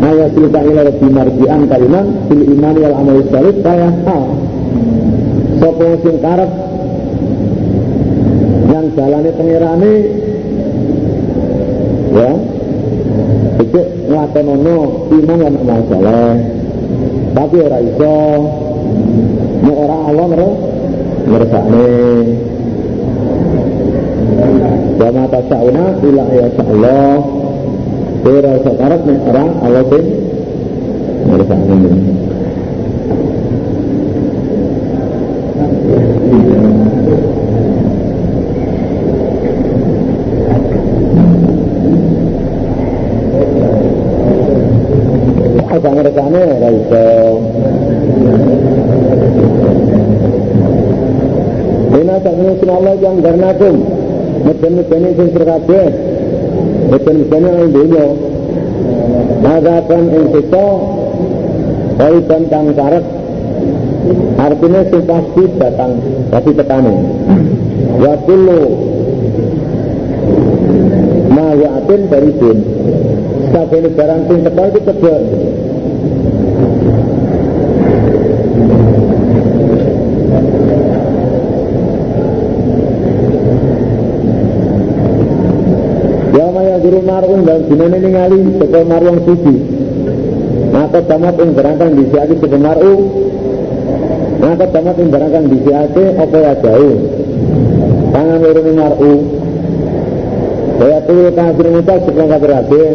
ayat 0.05 0.31
tilka 0.33 0.61
ila 0.65 0.81
rabbi 0.89 1.09
marji'an 1.13 1.63
kaliman 1.69 2.07
fil 2.33 2.45
imani 2.49 2.79
wal 2.81 2.97
amali 2.97 3.23
salih 3.29 3.57
kaya 3.61 3.89
hal 4.09 4.25
sapa 5.61 5.89
sing 6.01 6.17
karep? 6.25 6.51
Yang 8.73 8.87
jalani 8.97 9.31
pengirane 9.37 9.95
ya. 12.09 12.33
Itu 13.61 13.81
ngelakonono 14.09 14.77
iman 15.13 15.39
lan 15.45 15.55
amal 15.61 15.81
saleh 15.93 16.65
tapi 17.35 17.57
ora 17.59 17.79
iso 17.83 18.15
mau 19.65 19.77
ora 19.81 19.97
Allah 20.13 20.25
ngero 20.29 20.51
ngersakne 21.25 21.87
wa 25.01 25.09
ma 25.11 25.25
tasawuna 25.33 25.85
ila 26.05 26.25
ya 26.37 26.49
Allah. 26.61 27.17
Ora 28.25 28.53
sakarep 28.65 29.01
nek 29.05 29.21
ora 29.29 29.45
Allah 29.65 29.85
sing 29.89 30.07
ngersakne 31.29 31.77
Apa 45.75 45.89
ngerekane 45.91 46.41
ora 46.55 46.69
iso. 46.71 47.05
Ina 51.95 52.17
sakmene 52.21 52.73
Allah 52.73 52.95
yang 52.99 53.17
garnakum. 53.23 53.77
Meden-medene 54.45 55.11
sing 55.17 55.29
kabeh. 55.33 55.87
Meden-medene 56.91 57.51
ing 57.65 57.71
dunya. 57.73 58.07
Madakan 59.45 60.05
ing 60.09 60.27
sita 60.33 60.69
Kaitan 62.01 62.43
kang 62.49 62.69
karep 62.73 63.05
Artinya 64.41 64.81
sing 64.89 65.03
pasti 65.05 65.43
datang 65.61 65.93
Pasti 66.33 66.51
tekane 66.57 66.95
Wa 68.01 68.15
kullu 68.25 68.61
Ma 71.29 71.53
ya'atin 71.53 72.03
dari 72.09 72.33
din 72.41 72.59
Sakene 73.53 73.89
barang 73.93 74.23
sing 74.33 74.39
teko 74.49 74.63
itu 74.73 74.81
kedua 74.81 75.19
Ya 86.85 86.91
maya 86.93 87.01
guru 87.01 87.01
marun 87.09 87.41
dan 87.49 87.61
dinane 87.65 87.97
ningali 87.97 88.61
saka 88.61 88.85
marwang 88.85 89.19
suci. 89.25 89.57
Maka 90.69 91.01
tamat 91.09 91.41
ing 91.41 91.57
berangkang 91.57 91.97
disiake 91.97 92.35
saka 92.45 92.59
maru. 92.61 92.95
Maka 94.45 94.67
tamat 94.69 94.97
ing 95.01 95.09
berangkang 95.09 95.47
disiake 95.49 96.05
apa 96.21 96.37
ya 96.37 96.53
jauh. 96.61 96.97
Tangan 98.13 98.39
loro 98.45 98.61
maru. 98.77 99.15
Kaya 100.77 100.99
tuh 101.09 101.33
kafir 101.33 101.67
muta 101.73 101.95
saka 102.05 102.25
kafir 102.37 102.51
kabeh. 102.53 102.91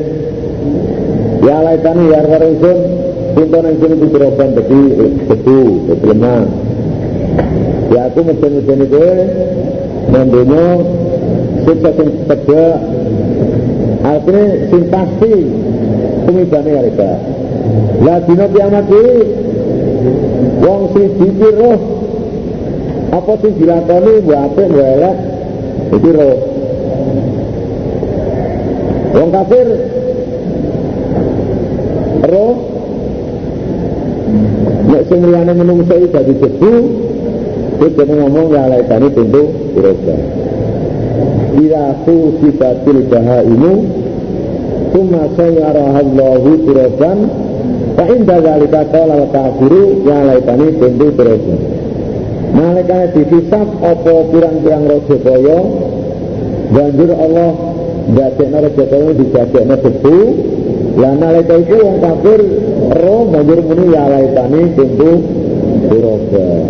Ya 1.39 1.57
laitani 1.65 2.13
ya 2.13 2.19
warusun 2.29 2.77
pintu 3.33 3.57
nang 3.57 3.75
sini 3.81 3.95
dijerokan 4.05 4.49
dadi 4.53 4.81
betu, 5.25 5.59
lemah. 6.05 6.45
Ya 7.89 8.05
aku 8.05 8.21
mesti-mesti 8.21 8.85
kowe 8.85 9.13
nandonya 10.13 10.65
siksa 11.65 11.89
sing 11.97 12.09
tegak 12.29 12.77
artinya 14.09 14.45
sing 14.73 14.83
pasti 14.89 15.33
tumibane 16.25 16.71
mereka 16.73 17.11
lah 18.01 18.17
dina 18.25 18.45
kiamat 18.49 18.85
iki 18.89 19.07
wong 20.65 20.81
siji 20.93 21.25
iki 21.29 21.49
roh 21.53 21.79
apa 23.13 23.33
sing 23.41 23.53
dilakoni 23.61 24.13
mbok 24.25 24.39
apik 24.49 24.67
mbok 24.69 24.87
elek 24.97 25.17
iki 25.93 26.09
roh 26.17 26.37
wong 29.13 29.29
kafir 29.29 29.67
roh 32.29 32.53
nek 34.89 35.03
sing 35.05 35.19
liyane 35.21 35.53
menungso 35.53 35.93
iki 35.97 36.07
dadi 36.09 36.33
debu 36.33 36.73
Terus 37.79 38.11
ngomong 38.11 38.51
ya 38.51 38.67
laitani 38.67 39.07
pintu 39.07 39.71
dirobah 39.71 40.19
Ila 41.63 41.83
khusibatil 42.03 43.07
bahaimu 43.07 43.73
Suma 44.89 45.29
sayarahallahu 45.37 46.49
turaban 46.65 47.19
Fa 47.93 48.03
inda 48.09 48.37
zalika 48.41 48.81
qala 48.89 49.13
wa 49.21 49.27
kafiru 49.29 50.01
ya 50.07 50.17
laitani 50.25 50.67
pintu 50.81 51.07
turaban 51.13 51.59
Nalikane 52.49 53.13
dihisab 53.13 53.69
apa 53.85 54.15
pirang-pirang 54.33 54.89
raja 54.89 55.17
kaya? 55.21 55.59
Banjur 56.73 57.11
Allah 57.13 57.51
ndadekno 58.09 58.57
raja 58.65 58.85
kaya 58.89 59.09
dijadekno 59.13 59.75
debu 59.77 60.17
Lah 60.97 61.13
nalika 61.13 61.55
iku 61.61 61.75
wong 61.77 61.97
kafir 62.01 62.41
roh 62.97 63.21
banjur 63.29 63.59
muni 63.61 63.85
ya 63.93 64.03
laitani 64.09 64.61
pintu 64.73 65.11
turaban 65.93 66.63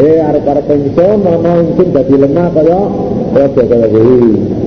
Eh 0.00 0.16
arep-arep 0.16 0.64
pensiun 0.64 1.20
ana 1.28 1.52
ingsun 1.60 1.88
dadi 1.92 2.16
lemah 2.16 2.48
kaya 2.56 2.80
raja 3.36 3.62
kaya 3.68 3.86
kuwi. 3.92 4.59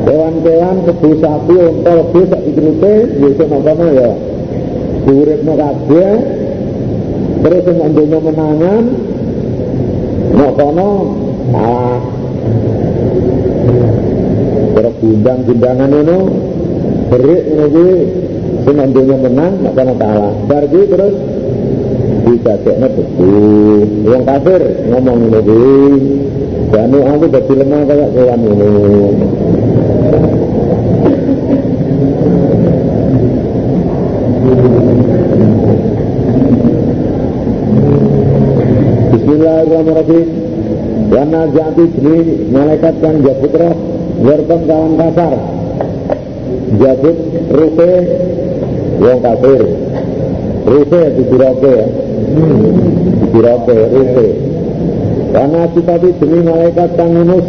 Kewan-kewan 0.00 0.76
kebu 0.88 1.10
sapi 1.20 1.54
unta 1.60 1.92
lebu 1.92 2.20
sak 2.32 2.40
dikrute 2.48 2.94
wis 3.20 3.38
ana 3.40 3.88
ya. 3.92 4.10
Uripno 5.10 5.52
kabeh 5.58 6.12
terus 7.40 7.62
sing 7.66 7.76
donya 7.96 8.18
menangan 8.20 8.84
nek 10.30 10.50
kono 10.54 10.90
ah 11.56 11.98
terus 14.76 14.94
gundang-gundangan 15.02 15.88
ngono 15.90 16.18
berik 17.10 17.42
ngono 17.50 17.66
kuwi 18.94 19.16
menang 19.18 19.52
nek 19.66 19.72
kono 19.74 19.92
kalah. 19.98 20.32
Bar 20.46 20.64
terus 20.70 21.14
didadekne 22.24 22.86
betul 22.94 23.88
wong 24.06 24.22
kafir 24.24 24.62
ngomong 24.88 25.16
ngene 25.26 25.40
kuwi 25.42 25.90
aku 27.02 27.26
dadi 27.28 27.54
lemah 27.58 27.82
kaya 27.84 28.06
kewan 28.14 28.40
ini 28.46 28.70
Bismillahirrahmanirrahim. 39.60 40.28
Wana 41.12 41.42
jati 41.52 41.84
jenis 41.92 42.48
malaikat 42.48 42.96
yang 43.04 43.20
jabut 43.20 43.52
roh 43.60 43.76
Werton 44.24 44.60
kawan 44.64 44.92
kasar. 44.96 45.34
Jabut 46.80 47.18
rufe 47.52 47.92
Wong 49.04 49.20
kafir. 49.20 49.62
Rufe 50.64 51.02
di 51.12 51.24
ya 51.36 51.52
Dirate, 53.36 53.78
rute 53.92 54.28
Karena 55.28 55.62
kita 55.76 55.94
demi 56.08 56.40
malaikat 56.40 56.88
kang 56.96 57.12
minus 57.20 57.48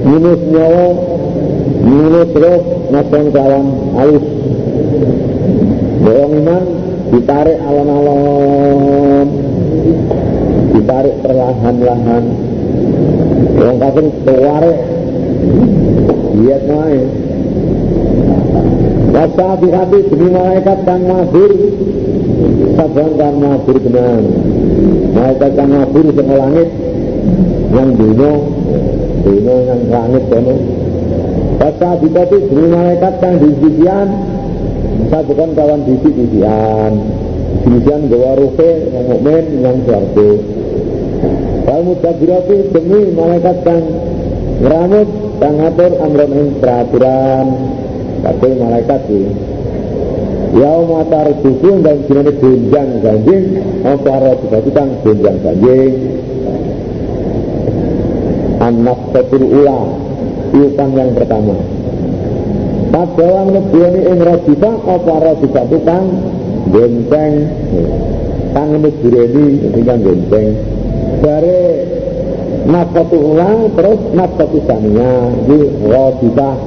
Minus 0.00 0.40
nyawa 0.48 0.86
Minus 1.84 2.30
roh 2.40 2.60
Nasong 2.88 3.28
kawan 3.36 3.66
halus 4.00 4.26
Bohong 6.00 6.32
iman 6.40 6.64
Ditarik 7.12 7.58
alon-alon 7.68 8.05
Ditarik 10.86 11.18
perlahan-lahan 11.18 12.24
Orang 13.58 13.78
kafir 13.82 14.06
kewarik 14.22 14.78
Lihat 16.38 16.62
naik 16.70 17.06
Wasa 19.10 19.46
hati 19.58 19.98
demi 20.06 20.28
malaikat 20.30 20.78
kang 20.86 21.02
mabur 21.10 21.50
sabang 22.78 23.16
kan 23.18 23.34
mabur 23.34 23.76
benar 23.82 24.22
malaikat 25.16 25.50
kan 25.56 25.68
mabur 25.72 26.06
di 26.06 26.22
langit 26.22 26.68
yang 27.72 27.90
dunia 27.96 28.32
dunia 29.24 29.56
yang 29.72 29.82
langit 29.90 30.22
kono 30.30 30.54
di 31.98 32.08
tadi 32.12 32.38
demi 32.46 32.66
malaikat 32.70 33.14
yang 33.24 33.34
di 33.40 33.50
sisian 33.58 34.08
saya 35.08 35.22
bukan 35.24 35.50
kawan 35.56 35.80
di 35.82 35.94
sisian 36.04 36.92
sisian 37.64 38.00
gawa 38.12 38.32
rufe 38.36 38.70
yang 38.92 39.04
mukmin 39.10 39.44
yang 39.64 39.76
suarga 39.88 40.55
Kalau 41.66 41.82
mutabirati 41.82 42.70
demi 42.70 43.10
malaikat 43.10 43.56
yang 43.66 43.82
ngeramut 44.62 45.08
yang 45.42 45.54
ngatur 45.58 45.92
amron 45.98 46.30
ing 46.30 46.48
peraturan. 46.62 47.46
Tapi 48.26 48.48
malaikat 48.58 49.00
sih 49.06 49.26
Yau 50.56 50.88
mata 50.88 51.30
redusun 51.30 51.84
dan 51.84 52.00
jenenge 52.08 52.32
gonjang 52.40 52.90
ganjing 53.04 53.44
Apa 53.84 54.12
roh 54.18 54.34
juga 54.40 54.58
kang 54.72 54.90
gonjang 55.04 55.38
ganjing 55.44 55.94
Anak 58.58 58.98
tetur 59.12 59.42
ula 59.44 59.80
Iukan 60.56 60.88
yang 60.96 61.12
pertama. 61.12 61.54
Padahal 62.88 63.52
menebuani 63.52 64.00
ing 64.10 64.18
rojita 64.24 64.70
Apa 64.80 65.14
roh 65.22 65.36
juga 65.44 65.62
tukang 65.68 66.06
Gonceng 66.72 67.34
Kang 68.56 68.68
menebureni 68.74 69.46
Ini 69.70 69.80
kan 69.84 69.98
gonceng 70.00 70.75
Dari 71.16 71.60
nafkatu 72.66 73.16
ulang 73.16 73.72
terus 73.72 74.00
nafkatu 74.12 74.58
sania 74.66 75.32
di 75.46 75.58
rodibah 75.86 76.58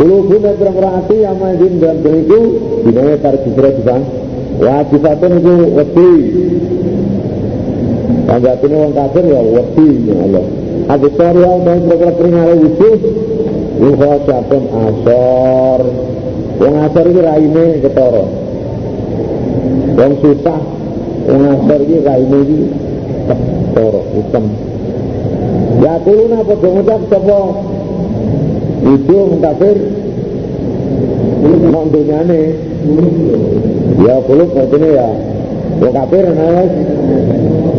Dulu 0.00 0.16
guna 0.32 0.50
berang 0.56 0.80
hati 0.80 1.16
yang 1.20 1.36
main 1.36 1.60
dalam 1.76 2.00
itu 2.24 2.40
Dinamai 2.88 3.20
para 3.20 3.36
jisra 3.44 3.68
juga 3.76 3.96
Wajibatun 4.60 5.40
itu 5.40 5.54
wedi. 5.72 6.12
Tangga 8.28 8.52
ini 8.60 8.74
orang 8.76 8.92
kafir 8.92 9.24
ya 9.24 9.40
wedi 9.40 9.88
ya 10.04 10.16
Allah. 10.20 10.44
Abu 10.90 11.08
Sarya 11.16 11.52
dan 11.64 11.78
berang 11.88 12.16
peringatan 12.18 12.56
wujud 12.60 13.00
Wuha 13.80 14.12
jatun 14.28 14.64
asor 14.68 15.80
Wong 16.60 16.74
asor 16.84 17.04
ini 17.08 17.20
raine 17.24 17.66
ketoro 17.80 18.39
Wong 19.98 20.12
susah 20.22 20.60
Wong 21.26 21.42
asor 21.46 21.80
ini 21.82 21.96
raine 22.02 22.38
ini 22.46 22.58
ketoro 23.26 24.02
hitam 24.14 24.44
Ya 25.80 25.94
kuluna 26.04 26.38
pada 26.44 26.68
ngucap 26.68 27.00
sapa 27.08 27.40
Ujung 28.80 29.30
kafir 29.40 29.76
Nok 31.70 31.86
dunyane 31.94 32.42
Ya 34.00 34.16
kuluk 34.24 34.50
artinya 34.56 34.88
ya 34.88 35.08
Wong 35.80 35.92
kafir 35.94 36.24
nes 36.30 36.72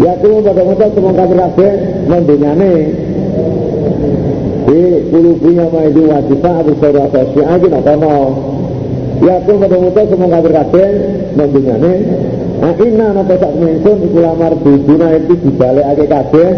Ya 0.01 0.13
kulun 0.19 0.41
pada 0.43 0.61
ngucap 0.65 0.89
semua 0.97 1.13
kafir 1.13 1.37
kafir 1.37 1.75
Nok 2.09 2.21
dunyane 2.25 2.73
Di 4.61 4.81
kulubunya 5.11 5.65
maidu 5.67 6.03
wajibah 6.07 6.53
Abu 6.63 6.73
Saudara 6.79 7.07
Sosial 7.11 7.59
Ini 7.59 7.79
kono 7.81 8.17
Ya 9.21 9.35
kulun 9.45 9.59
pada 9.61 9.77
ngucap 9.77 10.05
semua 10.09 10.27
kafir 10.33 10.51
kafir 10.57 10.91
Dunyane 11.35 11.93
Nah 12.61 12.73
inna 12.77 13.07
napa 13.09 13.35
sak 13.41 13.53
mensun 13.57 13.97
iku 14.05 14.19
lamar 14.21 14.53
itu 14.53 15.33
dibalik 15.41 15.85
ake 15.95 16.05
kabeh. 16.05 16.49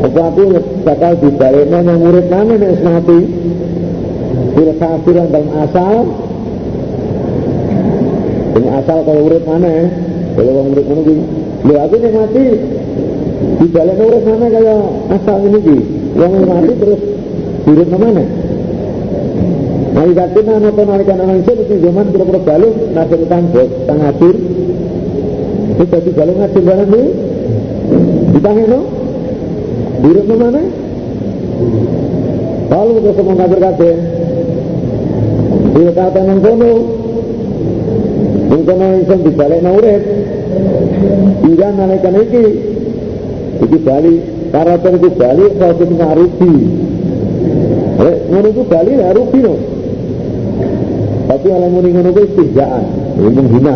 Apa 0.00 0.20
aku 0.32 0.42
bakal 0.88 1.12
dibaliknya 1.20 1.84
yang 1.84 2.00
murid 2.00 2.26
mana 2.32 2.54
nih 2.56 2.80
mati. 2.80 3.20
Bil 4.56 4.72
kafir 4.80 5.16
dalam 5.20 5.46
asal. 5.52 5.94
Ini 8.50 8.68
asal 8.82 8.98
kalau 9.06 9.20
murid 9.30 9.44
mana 9.46 9.72
Kalau 10.34 10.50
orang 10.58 10.66
murid 10.74 10.86
mana 10.90 11.02
Lu 11.62 11.72
aku 11.78 11.94
yang 12.02 12.14
mati 12.18 12.44
Dibaliknya 13.62 14.04
murid 14.10 14.24
mana 14.26 14.46
kayak 14.50 14.80
asal 15.14 15.38
ini 15.46 15.58
ki 15.62 15.78
Yang 16.18 16.32
mati 16.50 16.72
terus 16.82 17.00
murid 17.62 17.88
mana 17.94 18.24
Nah, 20.00 20.08
ikatina 20.08 20.56
napa 20.56 20.80
nalikan 20.80 21.20
anak 21.20 21.44
itu 21.44 21.60
di 21.60 21.76
zaman 21.84 22.08
kira-kira 22.08 22.40
balung 22.40 22.72
nasib 22.96 23.20
tanggung 23.28 23.68
tangajur 23.84 24.32
itu 25.76 25.84
jadi 25.92 26.10
balung 26.16 26.36
ngajur 26.40 26.62
barang 26.64 26.88
ini 26.88 27.02
ditangin 28.32 28.72
Durut 30.00 30.24
mana? 30.24 30.64
Kalau 32.72 32.92
kita 32.96 33.10
semua 33.12 33.34
kafir 33.36 33.60
kabeh. 33.60 33.96
Dia 35.76 35.90
kata 35.92 36.20
nang 36.24 36.40
kono. 36.40 36.72
Nang 38.48 38.62
kono 38.64 38.88
dibalik 39.20 39.60
nang 39.60 39.76
urip. 39.76 40.02
Ira 41.44 41.68
nalekan 41.76 42.16
iki. 42.24 42.44
Iki 43.60 43.78
bali 43.84 44.14
karakter 44.48 44.96
itu 44.96 45.08
bali 45.12 45.44
kalau 45.60 45.76
kita 45.76 45.92
ngarubi. 45.92 46.54
Eh, 48.00 48.14
ngono 48.32 48.48
rubi 49.12 49.38
no. 49.44 49.69
Tapi 51.30 51.46
kalau 51.46 51.70
muni 51.70 51.94
ngono 51.94 52.10
istihjaan, 52.10 52.82
ini 53.22 53.30
menghina. 53.38 53.74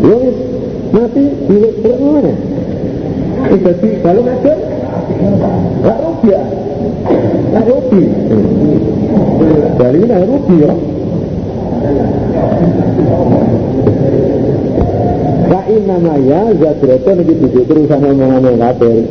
Yo 0.00 0.16
mati 0.96 1.24
di 1.44 1.56
mana? 2.00 2.32
jadi 3.52 3.88
kalau 4.00 4.20
ngajar 4.24 4.58
nggak 5.84 5.98
rugi 6.00 6.28
ya? 6.32 6.42
Nggak 7.52 7.64
rugi. 7.68 8.02
Dari 9.76 9.98
ini 10.00 10.16
rugi 10.24 10.56
ya? 10.56 10.72
Kain 15.48 15.82
namanya 15.84 16.40
Zadroto 16.56 17.10
ini 17.12 17.32
duduk 17.44 17.64
terus 17.68 17.86
sama 17.92 18.08
omongan 18.08 18.40
yang 18.44 18.56
kafir 18.60 19.04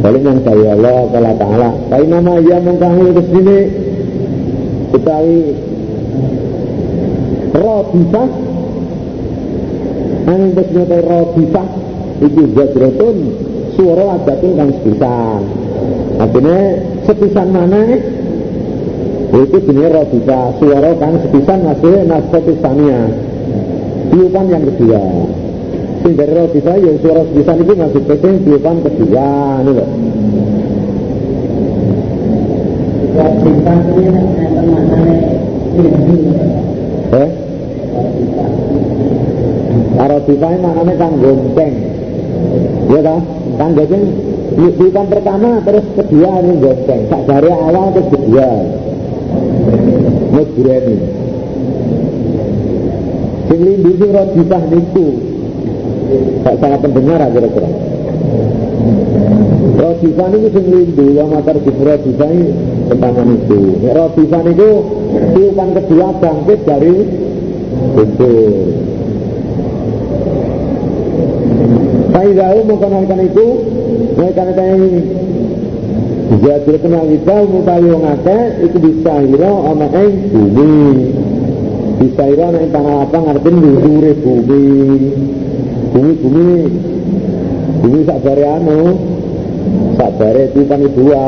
Paling 0.00 0.24
yang 0.24 0.40
saya 0.44 0.76
Allah 0.76 0.96
Ta'ala 1.12 1.70
Kain 1.92 2.08
namanya 2.08 2.56
mengkahi 2.60 3.06
ke 3.16 3.22
sini 3.32 3.58
Ketahui 4.92 5.40
Rodifah 7.52 8.28
Angin 10.28 10.50
ke 10.52 10.62
sini 10.68 10.98
Rodifah 11.00 11.68
Iki 12.22 12.44
zajratun 12.54 13.16
suara 13.74 14.14
adatun 14.14 14.52
kan 14.54 14.68
sepisan. 14.78 15.42
Artinya 16.22 16.58
sepisan 17.02 17.48
mana 17.50 17.82
itu 19.32 19.56
jenis 19.64 19.90
rodika 19.90 20.40
suara 20.60 20.90
kan 21.02 21.18
sepisan 21.24 21.58
masih 21.66 22.04
nasfatisania 22.06 23.00
tiupan 24.12 24.44
yang 24.54 24.64
kedua. 24.70 25.02
Sing 26.06 26.12
dari 26.14 26.30
rodika 26.30 26.78
ya 26.78 26.92
suara 27.02 27.26
sepisan 27.26 27.56
itu 27.58 27.72
masih 27.74 28.00
penting 28.06 28.34
tiupan 28.46 28.76
kedua 28.86 29.26
ini 29.66 29.72
loh 29.74 29.90
Eh? 37.12 37.30
Arodika 39.92 40.48
ini 40.48 40.58
maknanya 40.64 40.94
kan 40.96 41.12
gonceng 41.20 41.72
ya 42.92 43.00
kan 43.00 43.20
kan 43.56 43.70
jadi 43.76 43.98
bukan 44.76 45.06
pertama 45.08 45.64
terus 45.64 45.84
kedua 45.96 46.30
ini 46.44 46.52
goseng 46.60 47.00
tak 47.08 47.22
dari 47.24 47.48
awal 47.48 47.88
terus 47.96 48.08
kedua. 48.12 48.48
Ini 50.32 50.96
sing 53.48 53.60
lindungi 53.62 54.06
rodisah 54.12 54.62
niku 54.72 55.06
tak 56.44 56.54
sangat 56.60 56.80
pendengar 56.84 57.20
kira-kira. 57.32 57.70
Rodisah 59.72 60.26
ini 60.36 60.48
sing 60.52 60.66
lindu 60.68 61.06
yang 61.16 61.28
matar 61.32 61.56
rodisah 61.56 62.28
ini 62.32 62.46
tentang 62.92 63.28
itu 63.28 63.60
rodisah 63.88 64.42
itu 64.52 64.70
tiupan 65.36 65.68
kedua 65.76 66.08
bangkit 66.20 66.60
dari 66.64 66.96
itu 67.92 68.34
Faidahu 72.12 72.58
mengkonalkan 72.68 73.20
itu 73.24 73.46
Mereka 74.20 74.42
ini 74.60 74.92
Jadi 76.44 76.74
kenal 76.80 77.04
kita 77.08 77.36
Mutawi 77.48 77.86
wong 77.88 78.04
akeh 78.04 78.42
Itu 78.68 78.76
bisa 78.80 79.12
hira 79.24 79.52
Ama 79.72 79.88
ing 79.96 80.12
bumi. 80.28 80.76
Bisa 82.04 82.22
hira 82.28 82.46
Nek 82.52 82.68
tanah 82.72 83.08
apa 83.08 83.18
Ngerti 83.18 83.50
Nusure 83.50 84.12
bumi. 84.20 84.64
Bumi-bumi 85.92 86.50
Bumi. 87.82 88.00
Sakbare 88.04 88.44
anu 88.46 88.80
Sakbare 89.96 90.42
Tipan 90.52 90.82
dua 90.92 91.26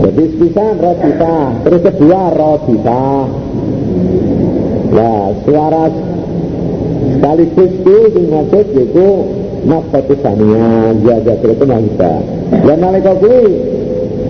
Jadi 0.00 0.24
sepisan 0.32 0.74
Rodita 0.80 1.36
Terus 1.64 1.80
kedua 1.84 2.20
Rodita 2.32 3.04
Nah 4.90 5.22
suara 5.46 5.84
sekaligus 7.20 7.72
itu 7.84 8.20
maksud 8.32 8.66
yaitu 8.74 9.08
nafkatu 9.68 10.14
sania 10.24 10.96
jaga 11.04 11.34
itu 11.36 11.64
kita 11.68 12.14
dan 12.50 12.76
nalika 12.80 13.12
kuwi 13.20 13.44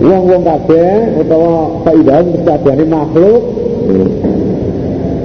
wong-wong 0.03 0.43
kabeh 0.43 1.23
utawa 1.23 1.81
faidah 1.87 2.19
ini 2.75 2.85
makhluk 2.85 3.41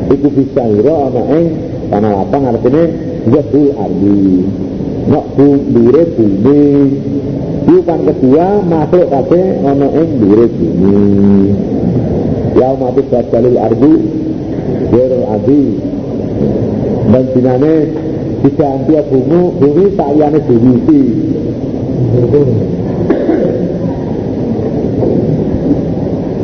itu 0.06 0.28
bisa 0.30 0.62
ira 0.62 0.94
ana 1.10 1.22
ing 1.34 1.44
tanah 1.90 2.10
lapang 2.22 2.44
artinya 2.46 2.84
jahul 3.34 3.68
ardi. 3.74 4.22
Nak 5.06 5.26
bumi 5.38 5.86
bumi 6.18 6.62
Bukan 7.66 7.98
kedua 8.06 8.62
makhluk 8.62 9.10
kabeh 9.10 9.46
ana 9.66 9.88
ing 9.90 10.10
dhuwure 10.22 10.46
bumi. 10.54 11.50
Yaumatu 12.56 13.04
badalil 13.12 13.58
ardi 13.60 13.94
Yerul 14.96 15.24
ardi 15.28 15.64
dan 17.12 17.24
dinane 17.36 17.74
diganti 18.40 18.92
bumi 19.12 19.40
bumi 19.60 19.84
sakyane 19.92 20.38
diwisi 20.40 21.02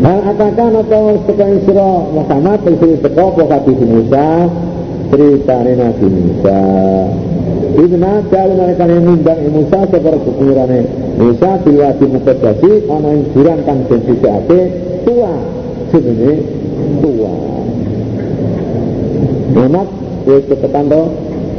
Hal 0.02 0.18
atakan 0.34 0.82
atau 0.82 1.04
sekarang 1.24 1.62
surah 1.62 1.98
Muhammad 2.10 2.58
Terus 2.66 2.98
teko 3.06 3.26
hadis 3.46 3.78
Musa 3.86 4.28
Ceritanya 5.14 5.72
Nabi 5.78 6.06
Musa 6.10 6.60
Ibna 7.72 8.20
dalu 8.28 8.54
yang 8.68 9.00
ngundang 9.00 9.40
Musa 9.48 9.80
seperti 9.88 10.28
kekurangannya. 10.28 10.82
Musa 11.16 11.50
bilwadi 11.64 12.04
mukadasi 12.04 12.70
Ono 12.84 13.08
yang 13.08 13.22
jurang 13.32 13.60
kang 13.64 13.80
dan 13.88 14.00
juga 14.04 14.34
tua. 15.08 15.32
Sebenarnya 15.88 16.36
tua. 17.00 17.32
Muhammad 19.52 19.88
wis 20.28 20.44
cepetan 20.48 20.88
to 20.88 21.02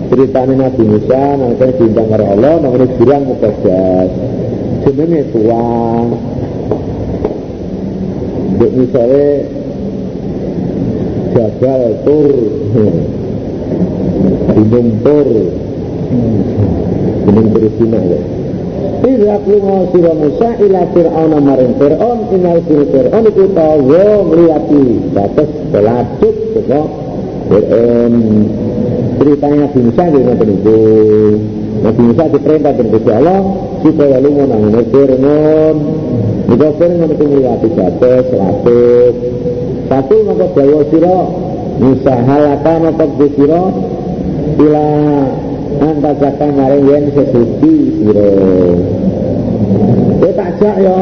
ceritane 0.09 0.53
Nabi 0.57 0.83
Musa 0.85 1.21
nang 1.37 1.57
diundang 1.57 2.07
karo 2.09 2.25
Allah 2.25 2.53
nang 2.61 2.73
jurang 2.97 3.23
mukadas 3.29 4.09
jenenge 4.85 5.21
tuang 5.33 6.07
Dek 8.53 8.71
misalnya 8.77 9.29
Jabal 11.33 11.83
Tur 12.05 12.27
Gunung 14.53 14.89
Tur 15.01 15.27
Gunung 17.23 17.47
Tur 17.53 17.65
Sina 17.79 17.99
ya. 18.03 18.19
Tidak 19.03 19.41
lunga 19.51 19.77
sira 19.91 20.13
Musa 20.15 20.49
ila 20.63 20.81
Fir'aun 20.95 21.31
maring 21.43 21.75
Fir'aun 21.75 22.19
inal 22.31 22.59
sira 22.63 22.85
Fir'aun 22.87 23.23
iku 23.27 23.43
tawa 23.51 24.05
ngliwati 24.31 24.83
batas 25.11 25.49
pelacut 25.75 26.35
saka 26.55 26.81
Fir'aun 27.51 28.13
ceritanya 29.19 29.67
Nabi 29.67 29.79
Musa 29.83 30.03
di 30.07 30.19
ngoten 30.23 30.49
itu 30.55 30.79
Nabi 31.83 32.01
Musa 32.07 32.23
diperintah 32.31 32.71
dari 32.79 32.89
Allah 33.11 33.39
supaya 33.83 34.17
lunga 34.23 34.43
nang 34.47 34.63
Fir'aun. 34.71 35.75
Jika 36.47 36.67
Fir'aun 36.79 37.11
itu 37.11 37.23
ngliwati 37.27 37.67
batas 37.75 38.25
laput 38.31 39.15
satu 39.91 40.15
maka 40.25 40.45
dawa 40.55 40.81
sira 40.87 41.17
Musa 41.83 42.13
halaka 42.23 42.73
maka 42.79 43.05
sira 43.19 43.61
ila 44.63 44.87
antasaka 45.81 46.47
maring 46.53 46.85
yen 46.85 47.03
sesuci 47.15 47.73
sira 48.01 48.29
kowe 50.19 50.31
tak 50.37 50.49
jak 50.61 50.75
ya. 50.79 50.99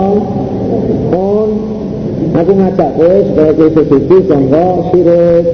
Kon 1.11 1.49
aku 2.31 2.51
ngajak 2.57 2.91
kowe 2.97 3.15
supaya 3.27 3.51
kowe 3.53 3.69
sesuci 3.75 4.15
sangka 4.25 4.65
sirik 4.89 5.45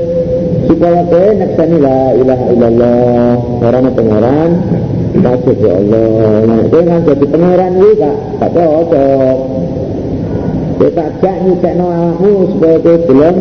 supaya 0.67 1.01
kowe 1.09 1.27
nekseni 1.35 1.77
la 1.81 1.99
ilaha 2.15 2.45
illallah. 2.53 3.31
Orang 3.65 3.85
pengeran 3.91 4.51
kasih 5.17 5.57
ya 5.59 5.73
Allah. 5.81 6.09
Nah, 6.45 6.61
kowe 6.69 6.81
kan 6.85 7.01
jadi 7.03 7.25
pengeran 7.25 7.71
ini 7.75 7.91
tak 7.99 8.15
tak 8.39 8.49
cocok 8.53 9.37
kowe 10.77 10.89
tak 10.93 11.09
jak 11.19 11.37
nyicekno 11.41 11.85
awakmu 11.89 12.33
supaya 12.53 12.77
kowe 12.79 12.97
belum 13.09 13.35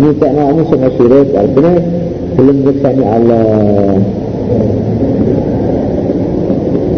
nyicekno 0.00 0.40
awakmu 0.40 0.62
sing 0.72 0.80
sirik 0.96 1.28
artinya 1.36 1.74
belum 2.32 2.56
nekseni 2.64 3.04
Allah 3.04 3.44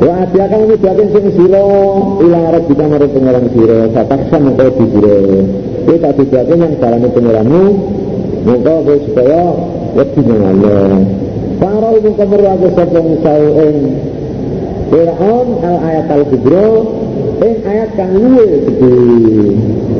Wa 0.04 0.14
asyaka 0.28 0.56
ngudakin 0.60 1.08
sing 1.16 1.24
sira 1.32 1.64
ila 2.20 2.38
arep 2.52 2.64
kita 2.68 2.84
marang 2.84 3.12
pengeran 3.14 3.46
sira 3.56 3.78
sataksa 3.94 4.36
mengko 4.36 4.66
di 4.76 4.86
sira. 4.92 5.18
Kowe 5.84 5.96
tak 6.00 6.12
didakin 6.20 6.64
yang 6.64 6.74
dalane 6.76 7.08
pengeranmu 7.08 7.64
mengko 8.44 8.74
kowe 8.84 8.96
supaya 9.08 9.42
wedi 9.96 10.20
nang 10.28 10.42
Allah. 10.44 10.88
Para 11.56 11.88
ibu 11.96 12.10
kemerwake 12.18 12.68
sapa 12.76 13.00
misau 13.00 13.42
ing 13.64 13.76
Fir'aun 14.92 15.48
al 15.64 15.76
ayat 15.80 16.06
al 16.12 16.24
kubro 16.28 16.68
ing 17.40 17.56
ayat 17.64 17.90
kang 17.96 18.12
luwe 18.12 18.46
gede. 18.68 18.96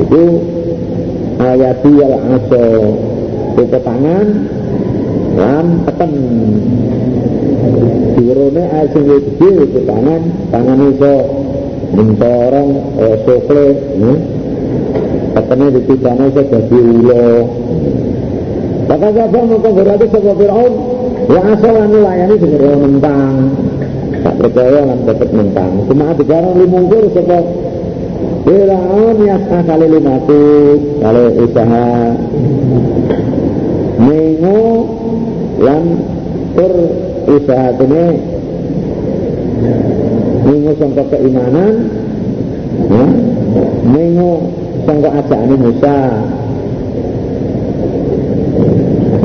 Itu 0.05 0.23
ayat 1.41 1.81
al 1.81 2.13
aso 2.37 2.67
tangan 3.55 4.27
lan 5.35 5.65
peten 5.87 6.13
Durone 8.15 8.63
air 8.63 8.87
sing 8.93 9.03
gede 9.09 9.49
itu 9.65 9.79
tangan, 9.85 10.21
tangan 10.53 10.79
iso 10.93 11.13
mentorong 11.93 12.71
eh, 13.01 13.15
sokle? 13.25 13.65
Katanya 15.35 15.67
di 15.75 15.95
sana 15.99 16.23
iso 16.31 16.41
jadi 16.45 16.79
ulo. 16.79 17.27
Maka 18.85 19.07
siapa 19.11 19.39
maka 19.49 19.69
berarti 19.73 20.05
sebuah 20.13 20.35
Fir'aun, 20.37 20.73
ya 21.25 21.41
asal 21.57 21.73
anu 21.73 21.97
layani 22.05 22.35
sebenarnya 22.37 22.77
mentang. 22.79 23.33
Tak 24.21 24.35
percaya 24.41 24.81
kan 24.85 24.99
dapat 25.09 25.29
mentang. 25.33 25.71
Cuma 25.89 26.03
ada 26.13 26.23
jarang 26.23 26.55
limungkur 26.57 27.03
sebuah 27.11 27.43
Fir'aun 28.45 29.17
ya 29.25 29.37
kali 29.41 29.87
lima 29.89 30.15
kalau 31.01 31.25
usaha 31.33 31.89
mengo 33.97 34.61
lan 35.57 35.83
tur 36.53 36.73
usaha 37.25 37.69
ini 37.81 38.05
minggu 40.45 40.71
sangka 40.77 41.03
keimanan 41.09 41.73
ya, 42.89 43.05
minggu 43.89 44.31
sangka 44.85 45.09
ajakan 45.09 45.51
Musa. 45.57 45.97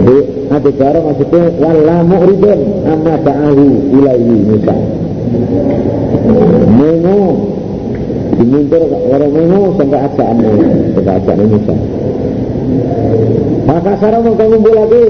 Jadi 0.01 0.19
ada 0.51 0.71
cara 0.75 0.99
maksudnya 1.05 1.43
wala 1.61 1.97
mu'ridun 2.09 2.61
amma 2.89 3.15
ta'ahu 3.21 3.67
ilaihi 3.95 4.37
Musa. 4.49 4.75
Minggu 6.71 7.19
dimintir 8.41 8.83
karo 8.89 9.27
minggu 9.29 9.61
sangka 9.77 9.99
ajakan 10.09 10.37
sangka 10.97 11.13
ajakan 11.21 11.47
Musa. 11.53 11.77
Maka 13.69 13.93
sarang 14.03 14.25
ngumpul 14.25 14.73
lagi 14.75 15.05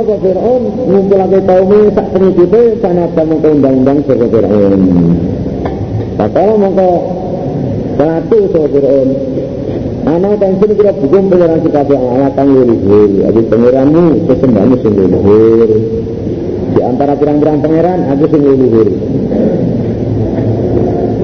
Sapa 0.00 0.16
Fir'aun 0.16 0.64
ngumpulake 0.88 1.44
kaume 1.44 1.92
sak 1.92 2.08
pengikuti 2.16 2.80
sanadyan 2.80 3.36
mengko 3.36 3.48
undang-undang 3.52 4.00
sapa 4.08 4.26
Fir'aun. 4.32 4.80
Bakal 6.16 6.48
mengko 6.56 6.90
satu 8.00 8.38
sapa 8.48 8.68
Fir'aun. 8.72 9.08
Ana 10.08 10.40
tensin 10.40 10.72
kira 10.72 10.96
hukum 10.96 11.28
pengiran 11.28 11.60
sikap 11.60 11.84
yang 11.92 12.00
Allah 12.16 12.32
kang 12.32 12.48
luhur. 12.48 13.12
Jadi 13.12 13.40
pengiranmu 13.44 14.04
sesembahmu 14.24 14.74
sing 14.80 14.92
luhur. 14.96 15.68
Di 16.72 16.80
antara 16.80 17.12
pirang-pirang 17.20 17.60
pangeran 17.60 18.00
aku 18.08 18.24
sing 18.32 18.40
luhur. 18.40 18.88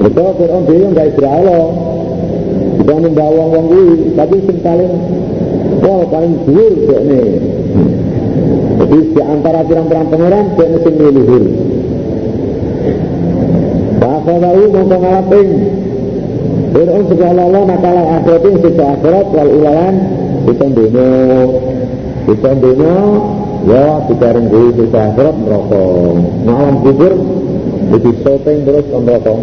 Itu 0.05 0.21
Fir'aun 0.37 0.63
dhewe 0.69 0.85
enggak 0.93 1.17
isra 1.17 1.29
Allah. 1.33 1.65
Kita 2.77 2.93
membawa 2.93 3.43
wong 3.57 3.65
kuwi, 3.73 4.13
tapi 4.13 4.37
sing 4.45 4.57
paling 4.61 4.93
wah 5.81 6.05
paling 6.13 6.33
dhuwur 6.45 6.73
dekne. 6.85 7.21
Jadi 8.87 9.03
di 9.11 9.21
antara 9.21 9.67
pirang-pirang 9.67 10.07
pangeran 10.07 10.45
dia 10.55 10.67
mesti 10.71 10.91
luhur. 10.95 11.43
Bahasa 13.99 14.33
tahu 14.39 14.63
mau 14.71 14.83
ngalapin. 14.87 15.47
Fir'aun 16.67 17.05
segala 17.09 17.41
Allah 17.47 17.63
nakala 17.67 18.03
akhiratin 18.21 18.55
sisa 18.59 18.85
akhirat 18.97 19.27
wal 19.31 19.49
ulayan 19.49 19.95
Bisa 20.45 20.65
dunia 20.67 21.11
Bisa 22.27 22.49
dunia 22.59 22.97
Ya 23.67 23.85
dikareng 24.07 24.47
diri 24.51 24.69
sisa 24.75 24.99
akhirat 25.11 25.35
merokok. 25.41 26.15
Malam 26.45 26.75
kubur 26.85 27.13
Jadi 27.87 28.09
syuting 28.23 28.59
terus 28.67 28.85
merokok. 28.93 29.39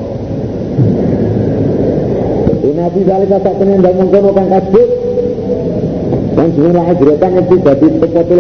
Nabi 2.75 3.01
balik 3.07 3.29
kata 3.31 3.51
penendang 3.55 3.97
mengkono 3.97 4.31
kang 4.35 4.51
Dan 6.35 6.49
jumlah 6.53 6.85
hijratan 6.91 7.33
itu 7.47 7.55
jadi 7.63 7.87
tepotul 8.03 8.39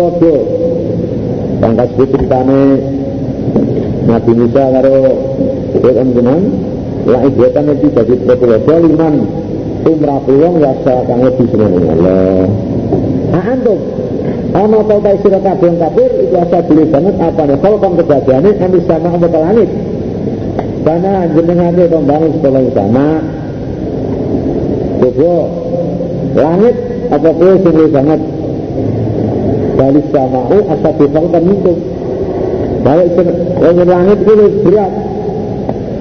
ojo 1.64 1.72
Pangkas 1.72 1.90
ceritane 1.96 2.60
Nabi 4.04 4.32
Musa 4.36 4.64
karo 4.68 4.96
Fir'aun 5.80 6.08
jenang 6.12 6.42
la 7.08 7.18
ibratan 7.24 7.72
iki 7.72 7.88
dadi 7.88 8.14
propologa 8.20 8.76
liman 8.84 9.14
umrah 9.84 10.20
pulang 10.24 10.56
ya 10.60 10.72
kang 10.84 11.20
lebih 11.24 11.46
seneng 11.48 11.72
Allah. 11.88 12.48
Nah 13.32 13.44
antum 13.48 13.80
ana 14.52 14.78
ta 14.84 14.96
ta 15.00 15.10
sira 15.24 15.40
kabeh 15.40 15.72
kafir 15.80 16.10
itu 16.24 16.36
asa 16.36 16.58
dulu 16.68 16.84
banget 16.88 17.14
apa 17.20 17.42
nih 17.48 17.56
kalau 17.60 17.78
kan 17.80 17.92
kejadiannya 17.96 18.50
kami 18.60 18.78
sama 18.84 19.08
ke 19.16 19.28
langit. 19.32 19.70
Karena 20.84 21.12
jenengane 21.32 21.84
to 21.88 21.98
bangun 22.04 22.30
sekolah 22.36 22.62
sama. 22.76 23.08
Coba 25.00 25.32
langit 26.36 26.76
apa 27.08 27.28
kowe 27.32 27.52
sing 27.60 27.74
banget 27.88 28.20
balik 29.74 30.06
sama'u 30.14 30.56
asadu 30.70 31.04
khalqan 31.10 31.42
minkum 31.42 31.78
balik 32.84 33.08
langit 33.58 33.86
langit 33.88 34.18
itu 34.22 34.34
berat. 34.62 34.92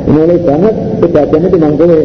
Mulai 0.03 0.37
banget 0.43 0.75
kejadiannya 0.99 1.49
timang 1.49 1.75
kowe 1.79 1.99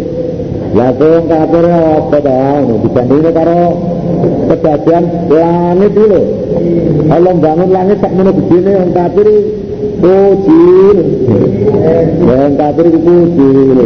ya 0.73 0.87
kowe 0.95 1.19
kafir 1.27 1.65
apa 1.67 2.19
dah? 2.23 2.63
Dibandingnya 2.63 3.31
karo 3.35 3.63
kejadian 4.49 5.05
langit 5.29 5.93
dulu 5.93 6.23
kalau 7.09 7.33
bangun 7.37 7.71
langit 7.75 7.99
tak 8.01 8.13
mana 8.17 8.31
begini 8.33 8.71
yang 8.71 8.91
kafir 8.95 9.29
kecil 9.99 10.97
yang 12.23 12.55
kafir 12.57 12.87
kecil 12.87 13.79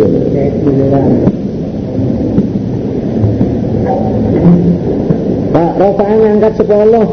Pak 5.52 5.72
Rafael 5.76 6.18
ngangkat 6.20 6.52
sepuluh 6.56 7.06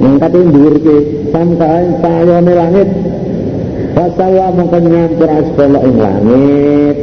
ngangkat 0.00 0.32
ndur 0.34 0.74
ke 0.82 0.96
sampai 1.30 1.82
sayone 2.02 2.52
langit. 2.52 2.88
Fasawa 3.92 4.46
mongko 4.56 4.78
nyampur 4.80 5.28
asbala 5.28 5.78
ing 5.84 5.96
langit. 6.00 6.96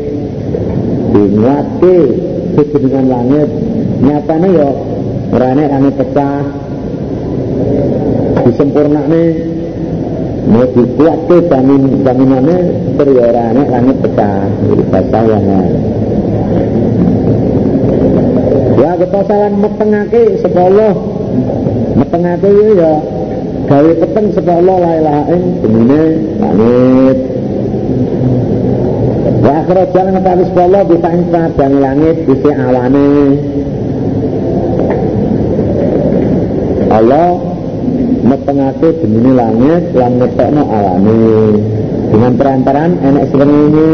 Dingatke 1.14 1.98
sejenengan 2.58 3.06
langit. 3.08 3.50
Nyatane 4.00 4.50
yo 4.56 4.70
Rane 5.30 5.64
langit 5.70 5.94
pecah. 5.94 6.42
Disempurnakne. 8.50 9.24
Mau 10.50 10.66
dikuat 10.66 11.20
ke 11.30 11.38
jamin 11.46 12.02
jaminannya 12.02 12.60
periorane 12.98 13.64
langit 13.70 13.98
pecah. 14.02 14.50
Bahasa 14.90 15.20
yang 15.30 15.46
ya 18.80 18.96
kepasalan 18.96 19.54
metengake 19.60 20.24
sepuluh 20.40 20.94
metengake 21.98 22.52
ya 22.78 22.94
gawe 23.70 23.92
peteng 24.02 24.28
sepuluh 24.34 24.78
la 24.82 24.92
ilaha 24.98 25.24
ini 25.30 26.04
langit. 26.42 27.18
Wa 29.40 29.52
akhirah 29.64 29.88
jalan 29.94 30.12
ngetari 30.18 30.44
sepuluh 30.50 30.82
bisa 30.90 31.08
insat 31.14 31.52
dan 31.58 31.74
langit 31.80 32.16
bisa 32.26 32.52
awane. 32.54 33.10
Allah 36.90 37.30
metengake 38.26 38.90
jenenge 39.06 39.32
langit 39.38 39.84
lan 39.94 40.12
ngetokno 40.18 40.64
alane 40.66 41.22
dengan 42.10 42.32
perantaran 42.34 42.92
enak 43.06 43.26
srengenge. 43.30 43.94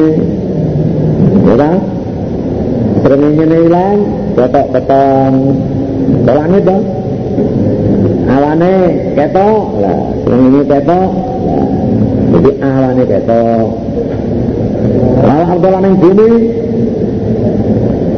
Kan 1.55 1.79
srengenge 3.03 3.57
ilang 3.63 3.97
ketok 4.35 4.67
petong 4.75 5.35
langit 6.27 6.63
dong 6.67 6.83
alane 8.35 8.75
ketok. 9.15 9.63
Lah 9.79 9.99
srengenge 10.23 10.61
ketok. 10.67 11.11
Jadi 12.35 12.51
alane 12.59 13.03
ketok. 13.07 13.67
Lalu 15.25 15.43
ardolan 15.49 15.83
yang 15.87 15.95
bumi 15.97 16.31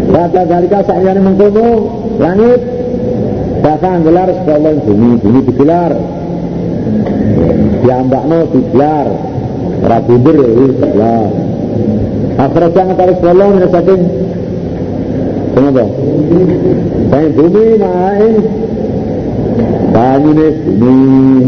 Kata 0.07 0.41
dalika 0.49 0.79
sakyani 0.81 1.21
mengkono. 1.21 1.69
Langit. 2.17 2.61
Bahkan 3.61 3.97
gelar 4.01 4.29
sekolah 4.33 4.73
bumi. 4.81 5.09
Bumi 5.21 5.39
digelar. 5.45 5.91
Diambakno 7.85 8.39
digelar. 8.49 9.07
Rabuber 9.77 10.35
ya 10.41 10.49
digelar. 10.49 11.29
Akhirat 12.37 12.71
jangan 12.77 12.95
tarik 12.97 13.17
sekolah 13.17 13.47
Ini 13.49 13.67
saking 13.73 14.01
Kenapa? 15.57 15.85
Saya 17.09 17.27
bumi 17.33 17.65
main 17.81 18.35
Banyune 19.93 20.47
bumi 20.77 21.41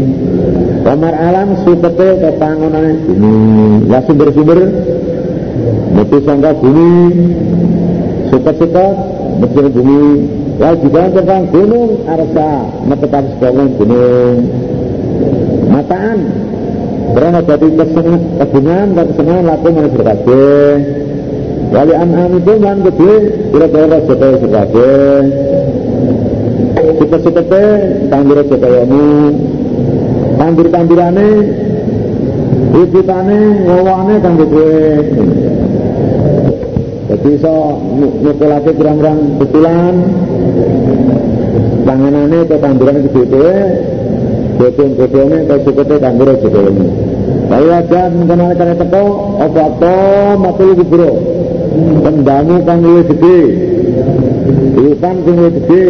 Kamar 0.82 1.14
alam 1.14 1.48
supete 1.62 2.08
kepangonan 2.18 2.96
bumi 3.06 3.86
Ya 3.86 3.98
sumber-sumber 4.06 4.60
Mesti 5.90 6.18
sangka 6.24 6.50
bumi. 6.56 6.92
Sukat-sukat 8.32 8.94
Mesti 9.44 9.60
bumi. 9.70 10.02
Ya 10.60 10.76
juga 10.76 11.08
tentang 11.14 11.44
gunung 11.52 12.04
Arsa 12.04 12.50
Metekan 12.88 13.24
sekolah 13.36 13.66
gunung. 13.78 14.36
Mataan 15.70 16.18
Karena 17.14 17.40
jadi 17.44 17.68
kesenangan 17.78 18.22
Kesenangan 18.38 18.88
dan 18.96 19.04
kesenangan 19.14 19.44
Laku 19.46 19.68
mana 19.70 19.88
berkabeh 19.88 20.74
Wali 21.70 21.94
an'am 21.94 22.30
itu 22.34 22.52
kan 22.58 22.76
gede 22.82 23.14
Kira-kira 23.54 23.98
sekolah 24.02 24.38
berkabeh 24.42 25.18
Tanggir 27.00 28.38
sekolah 28.44 28.84
Tanggir-tanggirane 30.36 31.28
Wujudane 32.70 33.40
Ngawane 33.64 34.14
kan 34.20 34.32
gede 34.36 34.72
jadi 37.10 37.36
iso 37.42 37.82
nyekolake 38.22 38.70
kurang-kurang 38.78 39.18
betulan. 39.42 39.94
Panganane 41.82 42.38
ke 42.46 42.56
tanduran 42.62 43.02
gede-gede 43.02 43.50
bodong-bodongnya 44.60 45.38
ke 45.48 45.54
sukete 45.66 45.96
tandur 45.98 46.28
gede 46.38 46.64
Lalu 47.50 47.68
aja 47.74 48.00
mengenal 48.14 48.54
kaya 48.54 48.74
teko 48.78 49.04
apa 49.42 49.64
to 49.82 49.98
matul 50.38 50.70
kubro 50.78 51.10
pendamu 52.06 52.62
kang 52.62 52.78
luwih 52.78 53.04
gede 53.10 53.40
Ikan 54.78 55.16
sing 55.26 55.36
gede 55.40 55.84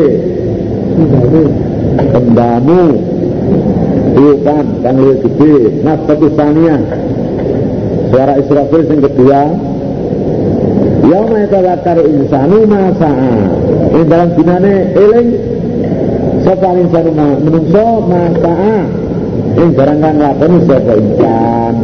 pendamu 2.12 2.82
Ikan 4.10 4.66
kang 4.84 4.96
luwih 5.00 5.18
gede 5.24 5.54
Nasbatu 5.80 6.26
saniyah 6.36 6.80
Suara 8.10 8.34
Israfil 8.36 8.82
sing 8.90 8.98
kedua 9.00 9.42
Yauma 11.10 11.42
yatawakkaru 11.42 12.02
insanu 12.06 12.68
ma 12.70 12.92
sa'a. 12.94 13.34
Ing 13.98 14.04
dalam 14.06 14.30
dinane 14.36 14.94
eling 14.94 15.28
sapa 16.46 16.70
insanu 16.76 17.10
menungso 17.16 17.86
ma 18.06 18.30
sa'a. 18.38 18.76
Ing 19.58 19.68
barang 19.74 19.98
kang 19.98 20.16
lakoni 20.22 20.58
sapa 20.68 20.92
insan. 20.94 21.74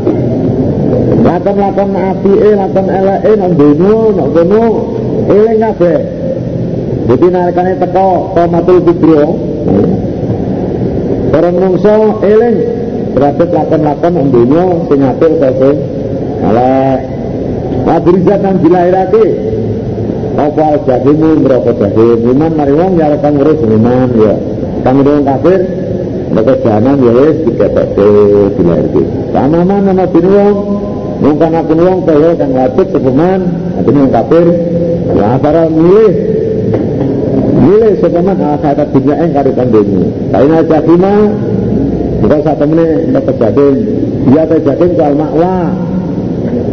Lakon-lakon 1.27 1.91
apike, 1.99 2.51
lakon 2.55 2.87
eleke 2.87 3.33
nang 3.35 3.53
donya, 3.59 3.95
nang 4.15 4.31
kono 4.31 4.65
eling 5.27 5.59
kabeh. 5.59 6.16
Jadi 7.07 7.27
nalikane 7.31 7.73
teko 7.79 8.35
tomatul 8.35 8.79
kubro. 8.83 9.25
Para 11.31 11.49
menungso 11.55 12.19
eling. 12.27 12.59
Berarti 13.17 13.45
lakon-lakon 13.49 14.13
nang 14.13 14.29
donya 14.29 14.65
sing 14.91 15.01
apik 15.01 15.33
ta 15.41 15.49
sing 15.55 15.77
elek. 16.43 17.01
Yang 17.87 18.57
dilahirake. 18.61 19.27
Apa 20.37 20.85
jahimu 20.85 21.41
merokok 21.41 21.81
jahim 21.81 22.19
iman 22.37 22.53
mari 22.53 22.75
wong 22.77 23.01
ya 23.01 23.17
kang 23.25 23.41
ngurus 23.41 23.57
iman 23.57 24.09
ya. 24.21 24.35
Kang 24.85 25.01
wong 25.01 25.25
kafir 25.25 25.61
mereka 26.29 26.55
jahanam 26.61 26.97
ya 27.01 27.13
wis 27.17 27.37
diketeke 27.49 28.09
dilahirake 28.61 29.03
sama 29.33 29.65
mana 29.65 30.05
wong? 30.05 30.57
Wong 31.25 31.37
kang 31.41 31.57
aku 31.57 31.73
wong 31.73 31.99
kaya 32.05 32.37
kang 32.37 32.53
lapit 32.53 32.87
sepeman 32.93 33.41
adene 33.81 33.99
wong 34.05 34.13
kafir. 34.13 34.47
Ya 35.17 35.41
para 35.41 35.73
milih 35.73 36.13
milih 37.67 37.93
sepeman 37.99 38.39
akhirat 38.39 38.89
dunia 38.95 39.15
ing 39.27 39.31
karo 39.35 39.51
kandhemu 39.59 40.03
kaina 40.31 40.59
jahima 40.63 41.15
bukan 42.23 42.41
sak 42.47 42.55
temene 42.63 42.87
mereka 43.11 43.33
jahim 43.35 43.75
ya 44.31 44.43
ta 44.47 44.57
jahim 44.63 44.91
kal 44.95 45.15
makwa. 45.19 45.57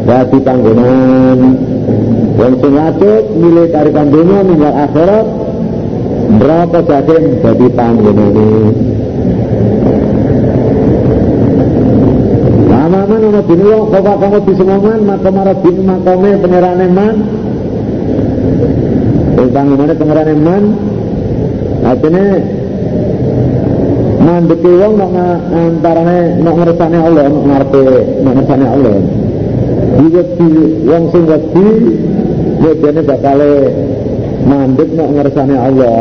Dadi 0.03 0.37
panggonan 0.43 1.39
wong 2.35 2.53
sing 2.59 2.73
wajib 2.75 3.23
milih 3.39 3.71
tarikan 3.71 4.07
dunia 4.11 4.39
ninggal 4.43 4.75
akhirat 4.75 5.27
berapa 6.39 6.77
jatim 6.83 7.23
panggonane 7.71 8.51
Lama-lama 12.67 13.15
nama 13.15 13.41
dini 13.47 13.63
wong 13.63 13.85
bapak 13.95 14.15
kamu 14.19 14.39
disemongan 14.43 14.99
maka 15.07 15.29
marah 15.31 15.57
dini 15.63 15.81
makome 15.87 16.31
pengerane 16.43 16.87
man 16.91 17.15
panggonane 19.53 19.93
pengerane 19.95 20.35
man 20.35 20.63
artinya 21.83 22.23
mandeki 24.23 24.71
wong 24.71 24.93
nak 24.95 25.11
antarane 25.51 26.19
nak 26.39 26.55
ngersane 26.55 26.97
Allah 26.97 27.25
nak 27.27 27.43
ngarepe 27.43 27.83
nak 28.23 28.33
ngersane 28.39 28.65
Allah. 28.65 28.95
Diwedi 29.93 30.51
wong 30.87 31.03
sing 31.11 31.23
wedi 31.27 31.67
wedene 32.63 33.01
bakal 33.03 33.39
mandek 34.47 34.89
nak 34.95 35.09
ngersane 35.11 35.55
Allah. 35.59 35.97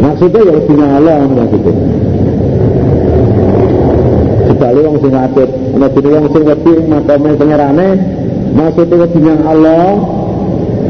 Maksudnya 0.00 0.40
ya 0.48 0.52
wedine 0.56 0.86
Allah 0.88 1.18
maksudnya. 1.28 1.74
Sekali 4.48 4.78
wong 4.80 4.96
sing 5.04 5.12
wadid 5.12 5.50
wedi 5.76 6.08
wong 6.08 6.26
sing 6.32 6.42
wedi 6.48 6.74
makome 6.88 7.30
pengerane 7.36 7.88
maksudnya 8.56 8.96
wedine 8.96 9.34
Allah 9.44 9.84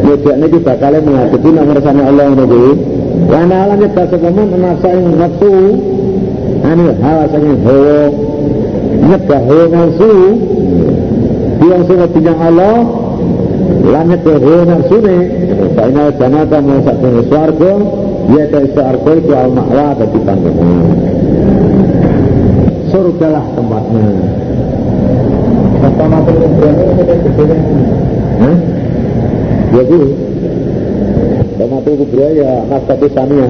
wedene 0.07 0.45
iki 0.47 0.59
bakal 0.62 0.95
menghadapi 0.95 1.49
nak 1.51 1.64
ngersane 1.68 2.03
Allah 2.07 2.24
ngono 2.30 2.45
kuwi 2.47 2.72
Wana 3.30 3.56
alam 3.66 3.76
nyebab 3.80 4.06
sepemen 4.11 4.48
nafsa 4.58 4.88
ing 4.94 5.06
nafsu 5.18 5.52
anu 6.66 6.84
hawa. 7.02 7.24
Sing 7.30 7.44
hawa 7.64 7.98
nyebab 9.11 9.42
hawa 9.48 9.64
nafsu. 9.70 10.12
Yang 11.61 11.82
sing 11.86 11.98
dinyang 12.14 12.40
Allah. 12.40 12.76
Langit 13.80 14.20
ke 14.22 14.34
hawa 14.36 14.58
nafsune 14.66 15.16
Saina 15.76 16.11
janata 16.18 16.58
mau 16.61 16.82
sak 16.84 16.96
kene 17.00 17.22
swarga 17.30 17.72
ya 18.34 18.44
ta 18.52 18.61
swarga 18.74 19.11
itu 19.16 19.32
al 19.32 19.50
ma'wa 19.54 19.86
dadi 19.96 20.18
panggonan 20.26 20.84
surga 22.90 23.28
lah 23.30 23.44
tempatnya. 23.54 24.06
Pertama 25.80 26.16
kali 26.26 26.46
Hah? 28.40 28.56
Ya 29.70 29.82
itu 29.86 29.98
Tomato 31.70 31.90
kubra 31.94 32.26
ya 32.34 32.66
nafkatu 32.66 33.06
samia 33.14 33.46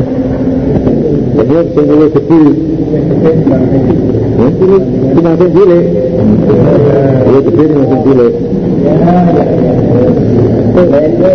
Ini 1.41 1.57
sing 1.73 1.87
luwih 1.89 2.13
gede. 2.13 2.43
Ini 4.45 5.21
masing 5.25 5.51
cilik 5.57 5.85
Luwih 7.25 7.43
ini 7.49 7.75
masing 7.81 8.01
cilik 8.05 8.35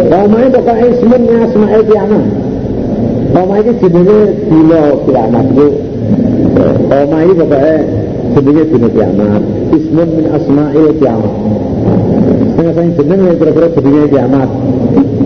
Pokoknya 0.05 0.47
pokoknya 0.53 0.85
ismnya 0.93 1.35
asma'il 1.49 1.83
kiamat. 1.89 2.23
Pokoknya 3.33 3.61
ini 3.65 3.73
jenenge 3.81 4.19
dilo 4.45 4.83
kiamat 5.09 5.45
itu 5.57 5.67
Oma 6.85 7.17
ini 7.25 7.33
pokoknya 7.33 7.75
jenenge 8.37 8.63
dina 8.69 8.89
kiamat. 8.93 9.41
Ismun 9.73 10.09
min 10.21 10.25
asma'il 10.29 10.93
kiamat. 11.01 11.33
Setengah 12.55 12.71
saya 12.71 12.87
jeneng 12.95 13.19
yang 13.27 13.35
kira-kira 13.35 13.67
jenenge 13.75 14.15
kiamat. 14.15 14.47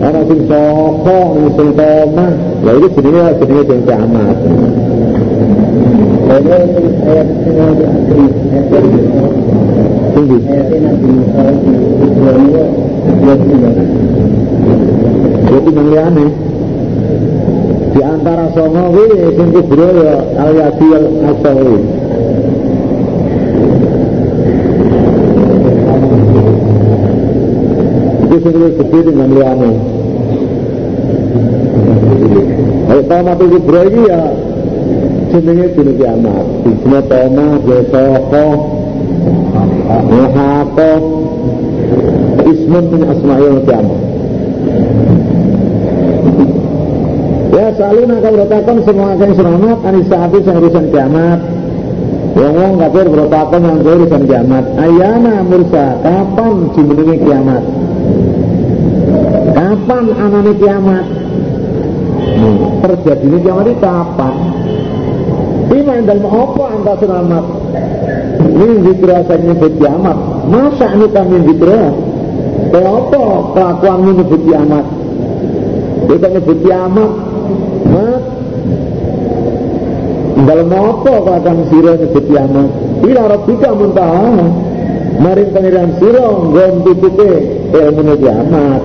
Orang 0.02 0.24
sing 0.26 0.40
soko, 0.50 1.18
sing 1.54 1.68
toma, 1.78 2.26
ya 2.66 2.70
itu 2.74 2.88
jenenge 2.90 3.38
jenenge 3.38 3.62
dina 3.70 3.82
kiamat. 3.86 4.36
Jadi 6.26 6.50
ayat 7.06 7.28
Tinggi. 10.10 10.38
Jadi 15.46 16.26
di 17.90 18.00
antara 18.06 18.46
songo 18.58 18.82
kuwi 18.90 19.38
sing 19.38 19.48
kubro 19.54 19.88
ya 20.02 20.18
al 20.34 20.50
yadi 20.58 20.88
luwih 28.48 28.72
gede 28.80 28.98
dengan 29.12 29.28
kubro 33.50 33.80
iki 33.86 34.00
ya 34.08 34.22
jenenge 35.30 35.66
dina 35.74 35.92
kiamat. 35.94 36.46
Dina 36.64 37.00
toma, 37.06 37.46
besoko, 37.62 38.46
muhaqo, 40.10 40.92
ismun 42.50 42.84
min 42.90 43.02
asma'il 43.06 43.58
kiamat. 43.66 44.00
Ya 47.50 47.66
saluna 47.74 48.16
kau 48.22 48.32
bertakon 48.34 48.78
semua 48.86 49.10
yang 49.18 49.32
selamat 49.34 49.78
anisa 49.86 50.16
api 50.26 50.38
yang 50.46 50.56
urusan 50.62 50.86
kiamat. 50.94 51.38
Wong 52.30 52.54
wong 52.54 52.74
kafir 52.78 53.06
bertakon 53.10 53.62
yang 53.66 53.78
urusan 53.82 54.22
kiamat. 54.26 54.64
Ayana 54.78 55.42
mursa 55.46 55.98
kapan 56.02 56.54
dimenungi 56.74 57.16
kiamat? 57.26 57.62
Kapan 59.54 60.04
anane 60.16 60.52
kiamat? 60.56 61.04
Hmm. 62.40 62.56
Terjadinya 62.80 63.38
kiamat 63.42 63.64
itu 63.68 63.78
kapan? 63.82 64.34
Ima 65.70 65.92
yang 66.02 66.06
dalam 66.10 66.26
apa 66.26 66.64
anda 66.74 66.94
selamat? 66.98 67.44
Ini 68.40 68.74
zikra 68.84 69.16
saya 69.28 69.40
nyebut 69.44 69.72
kiamat. 69.78 70.18
Masa 70.50 70.86
ini 70.96 71.06
kami 71.14 71.36
zikra? 71.46 71.82
Kenapa 72.70 73.22
kelakuan 73.54 73.98
menyebut 74.04 74.40
kiamat? 74.46 74.84
Kita 76.10 76.26
nyebut 76.26 76.58
kiamat 76.66 77.10
Mat 77.90 78.22
dalam 80.40 80.72
apa 80.72 81.12
kadang 81.26 81.58
sira 81.68 81.92
nyebut 82.00 82.24
kiamat 82.30 82.70
ila 83.04 83.22
rabbika 83.28 83.70
muntaha 83.76 84.40
maring 85.20 85.50
pangeran 85.52 85.90
sira 86.00 86.26
nggon 86.32 86.74
tutupe 86.84 87.30
ilmu 87.76 88.12
kiamat 88.16 88.82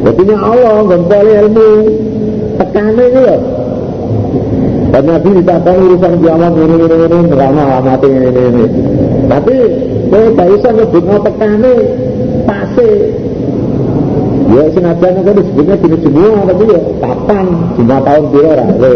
Artinya 0.00 0.36
Allah 0.42 0.74
nggon 0.82 1.02
ilmu 1.06 1.68
tekane 2.58 3.04
iki 3.06 3.20
lho 3.22 3.36
dan 4.90 5.06
Nabi 5.06 5.28
ditakoni 5.38 5.82
urusan 5.86 6.14
kiamat 6.18 6.52
ini 6.58 6.76
ini 6.82 6.96
ini 7.06 7.18
nerama 7.30 7.62
alamat 7.62 8.00
ini 8.02 8.18
ini 8.26 8.42
ini 8.50 8.64
tapi 9.30 9.56
kowe 10.10 10.26
gak 10.34 10.48
iso 10.58 10.68
nyebut 10.74 11.20
tekane 11.22 11.74
pasti 12.42 12.90
Ya 14.50 14.66
senajan 14.74 15.22
kan 15.22 15.34
disebutnya 15.38 15.78
gini 15.78 15.96
semua 16.02 16.42
tapi 16.42 16.74
ya 16.74 16.80
kapan 16.98 17.46
lima 17.78 18.02
tahun 18.02 18.24
dia 18.34 18.50
lah 18.58 18.68
lo. 18.82 18.94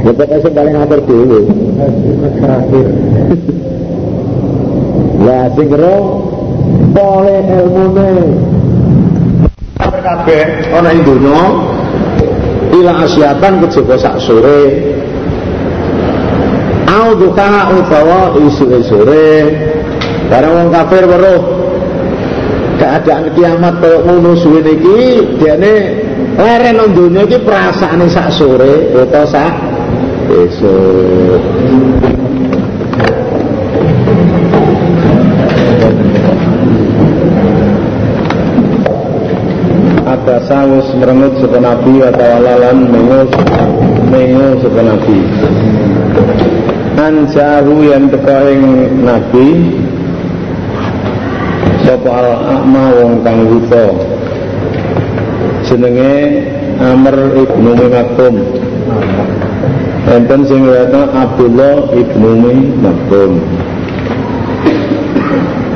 Ya 0.00 0.12
pokoknya 0.16 0.48
paling 0.48 0.74
ngatur 0.80 1.00
dulu. 1.04 1.40
Terakhir. 2.40 2.86
Ya 5.28 5.44
sing 5.52 5.68
ro 5.68 6.24
pole 6.96 7.36
ilmune 7.44 8.12
kabeh 9.76 10.72
ana 10.72 10.88
ing 10.96 11.04
donya 11.04 11.42
ila 12.72 13.04
asyatan 13.04 13.60
kejaba 13.60 14.00
sak 14.00 14.16
sore. 14.24 14.88
Au 16.88 17.12
duka 17.12 17.76
utawa 17.76 18.32
isu 18.40 18.80
sore. 18.88 19.28
Barang 20.32 20.52
wong 20.64 20.68
kafir 20.72 21.04
weruh 21.04 21.40
keadaan 22.80 23.28
kiamat 23.36 23.84
kaya 23.84 24.00
ngono 24.08 24.32
suwe 24.32 24.64
niki 24.64 25.00
dene 25.36 25.74
leren 26.40 26.72
nang 26.72 26.96
donya 26.96 27.28
iki 27.28 27.36
perasaane 27.44 28.08
sak 28.08 28.32
sore 28.32 28.96
utawa 28.96 29.28
sak 29.28 29.52
esuk 30.32 32.16
ada 40.38 40.46
sawus 40.46 40.86
merengut 40.94 41.34
sepen 41.42 41.66
nabi 41.66 41.98
atau 41.98 42.22
alalan 42.38 42.86
mengus 42.86 43.26
mengus 44.06 44.62
sepen 44.62 44.86
nabi. 44.86 45.18
Anjaru 46.94 47.82
yang 47.82 48.06
teka 48.06 48.54
nabi 49.02 49.46
sapa 51.82 52.06
al 52.06 52.30
akma 52.38 52.84
wong 53.02 53.14
kang 53.26 53.50
wuta. 53.50 53.86
Jenenge 55.66 56.14
Amr 56.78 57.16
ibnu 57.34 57.74
Maktum 57.74 58.34
enten 60.06 60.40
sing 60.46 60.62
riwayatna 60.62 61.02
Abdullah 61.18 61.90
ibnu 61.98 62.30
Maktum 62.78 63.42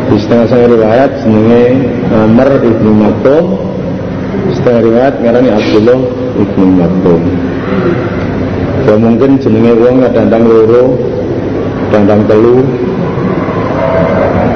di 0.06 0.16
setengah 0.22 0.46
saya 0.46 0.64
riwayat 0.70 1.10
jenenge 1.26 1.64
Amr 2.14 2.62
ibnu 2.62 2.90
Maktum 2.94 3.71
setengah 4.56 4.80
riwayat 4.84 5.14
ngarani 5.20 5.50
Abdullah 5.52 6.00
ibnu 6.40 6.66
Maktum. 6.78 7.20
Ya 8.82 8.94
mungkin 8.98 9.30
jenenge 9.38 9.72
wong 9.78 10.02
kadang-kadang 10.02 10.44
loro 10.48 10.84
kadang-kadang 11.92 12.22
telu. 12.28 12.56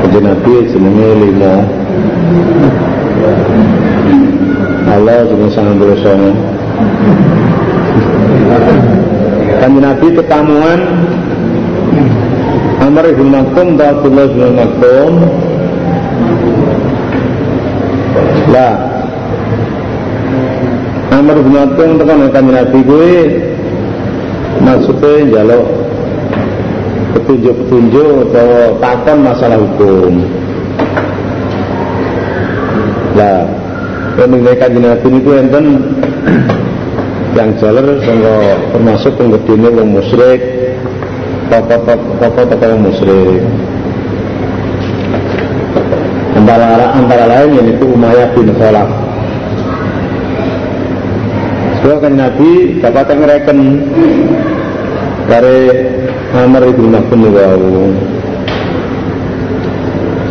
Kanjeng 0.03 0.25
Nabi 0.33 0.53
jenenge 0.71 1.09
lima. 1.21 1.55
Allah 4.87 5.19
jenenge 5.29 5.53
sangat 5.53 5.75
berusaha 5.77 6.31
Kanjeng 9.61 9.83
Nabi 9.85 10.07
ketamuan. 10.15 10.81
Amr 12.77 13.05
ibn 13.11 13.27
Maktum 13.35 13.77
Abdullah 13.77 14.25
ibn 14.31 14.43
Maktum. 14.55 15.13
Lah 18.47 18.86
Amr 21.17 21.41
ibn 21.41 21.57
Maktum 21.57 21.91
tekan 21.97 22.29
kanjeng 22.29 22.53
Nabi 22.53 22.79
gue 22.85 23.13
maksudnya 24.61 25.13
jaluk 25.33 25.65
petunjuk-petunjuk 27.17 28.13
atau 28.29 28.77
takon 28.85 29.19
masalah 29.25 29.57
hukum. 29.57 30.13
Yang 33.17 34.29
mengenai 34.29 34.61
kajian 34.61 34.85
Nabi 34.85 35.09
itu 35.17 35.31
enten 35.41 35.65
yang 37.41 37.51
jalan 37.65 37.97
sehingga 38.05 38.37
termasuk 38.77 39.13
penggedini 39.17 39.69
wong 39.73 39.89
musyrik 39.97 40.41
tokoh-tokoh 41.49 42.61
wong 42.61 42.93
musyrik 42.93 43.41
antara 46.37 46.93
antara 46.93 47.25
lain 47.25 47.51
yaitu 47.57 47.85
Umayyah 47.89 48.29
bin 48.37 48.53
Khalaf 48.53 49.06
Sebab 51.87 52.03
kan 52.03 52.19
Nabi 52.19 52.83
dapat 52.83 53.15
ngereken? 53.15 53.59
Dari 55.31 55.59
Amr 56.35 56.67
ibn 56.67 56.91
Maktum 56.91 57.31
wau 57.31 57.95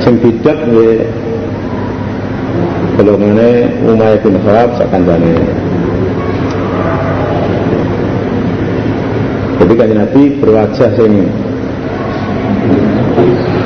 sing 0.04 0.20
bidak 0.20 0.68
nggih 0.68 1.08
golongane 3.00 3.72
Umayyah 3.88 4.20
bin 4.20 4.36
Khalaf 4.44 4.70
sakandane 4.78 5.34
jadi 9.64 9.74
kan 9.80 9.90
Nabi 9.96 10.22
berwajah 10.44 10.90
sing 10.94 11.26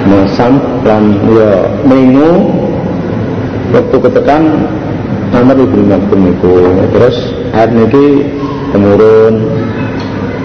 masam 0.08 0.62
lan 0.86 1.18
ya 1.34 1.54
mengu 1.90 2.54
waktu 3.74 3.98
ketekan 3.98 4.44
Amr 5.30 5.58
ibn 5.62 5.80
Maktum 5.86 6.22
itu. 6.34 6.54
Terus 6.94 7.18
air 7.54 7.70
niki 7.70 8.26
temurun. 8.74 9.36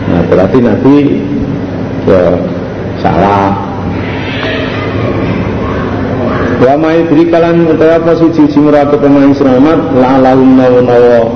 Nah 0.04 0.22
berarti 0.28 0.58
Nabi 0.60 0.96
ya 2.04 2.36
salah. 3.00 3.56
Wa 6.64 6.74
mai 6.80 7.04
berikalan 7.04 7.68
utawa 7.68 8.00
apa 8.00 8.12
suci 8.16 8.48
suci 8.48 8.56
muratu 8.62 8.96
pemain 8.96 9.32
selamat 9.36 9.78
la 10.00 10.16
lahum 10.16 10.56
nawa 10.56 11.28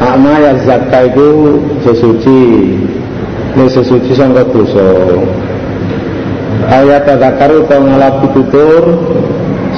Akma 0.00 0.32
ya 0.40 0.52
zakka 0.64 1.12
itu 1.12 1.58
sesuci. 1.84 2.40
Ini 3.50 3.66
sesuci 3.66 4.14
sangka 4.14 4.46
dosa. 4.48 4.88
Ayat 6.70 7.04
tadakar 7.04 7.50
utawa 7.52 7.82
ngalap 7.84 8.14
tutur 8.30 8.84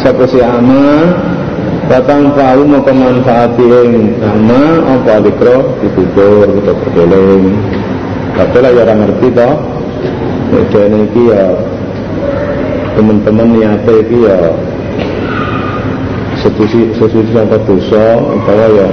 sapa 0.00 0.24
si 0.28 0.38
ama 0.44 1.10
Batang 1.92 2.32
tahu 2.32 2.72
mau 2.72 2.80
kemanfaati 2.80 3.68
ing 3.68 4.16
ama 4.24 4.80
apa 4.96 5.28
dikro 5.28 5.76
ditutur 5.84 6.48
kita 6.48 6.72
berkeling. 6.72 7.52
Tapi 8.32 8.56
lah 8.64 8.72
ya 8.72 8.96
ngerti 8.96 9.28
toh. 9.36 9.60
Dan 10.72 10.88
ini 10.88 11.22
ya 11.28 11.52
teman-teman 12.96 13.48
niatnya 13.52 13.92
ini 14.08 14.18
ya 14.24 14.40
sesuci 16.40 16.96
sesuci 16.96 17.28
sampai 17.28 17.60
dosa 17.68 18.24
bahwa 18.40 18.66
ya 18.72 18.88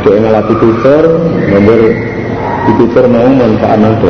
dia 0.00 0.16
ngalati 0.24 0.54
tutur 0.64 1.04
nomor 1.28 1.80
ditutur 2.72 3.04
mau 3.04 3.28
manfaat 3.36 3.76
nanti 3.84 4.08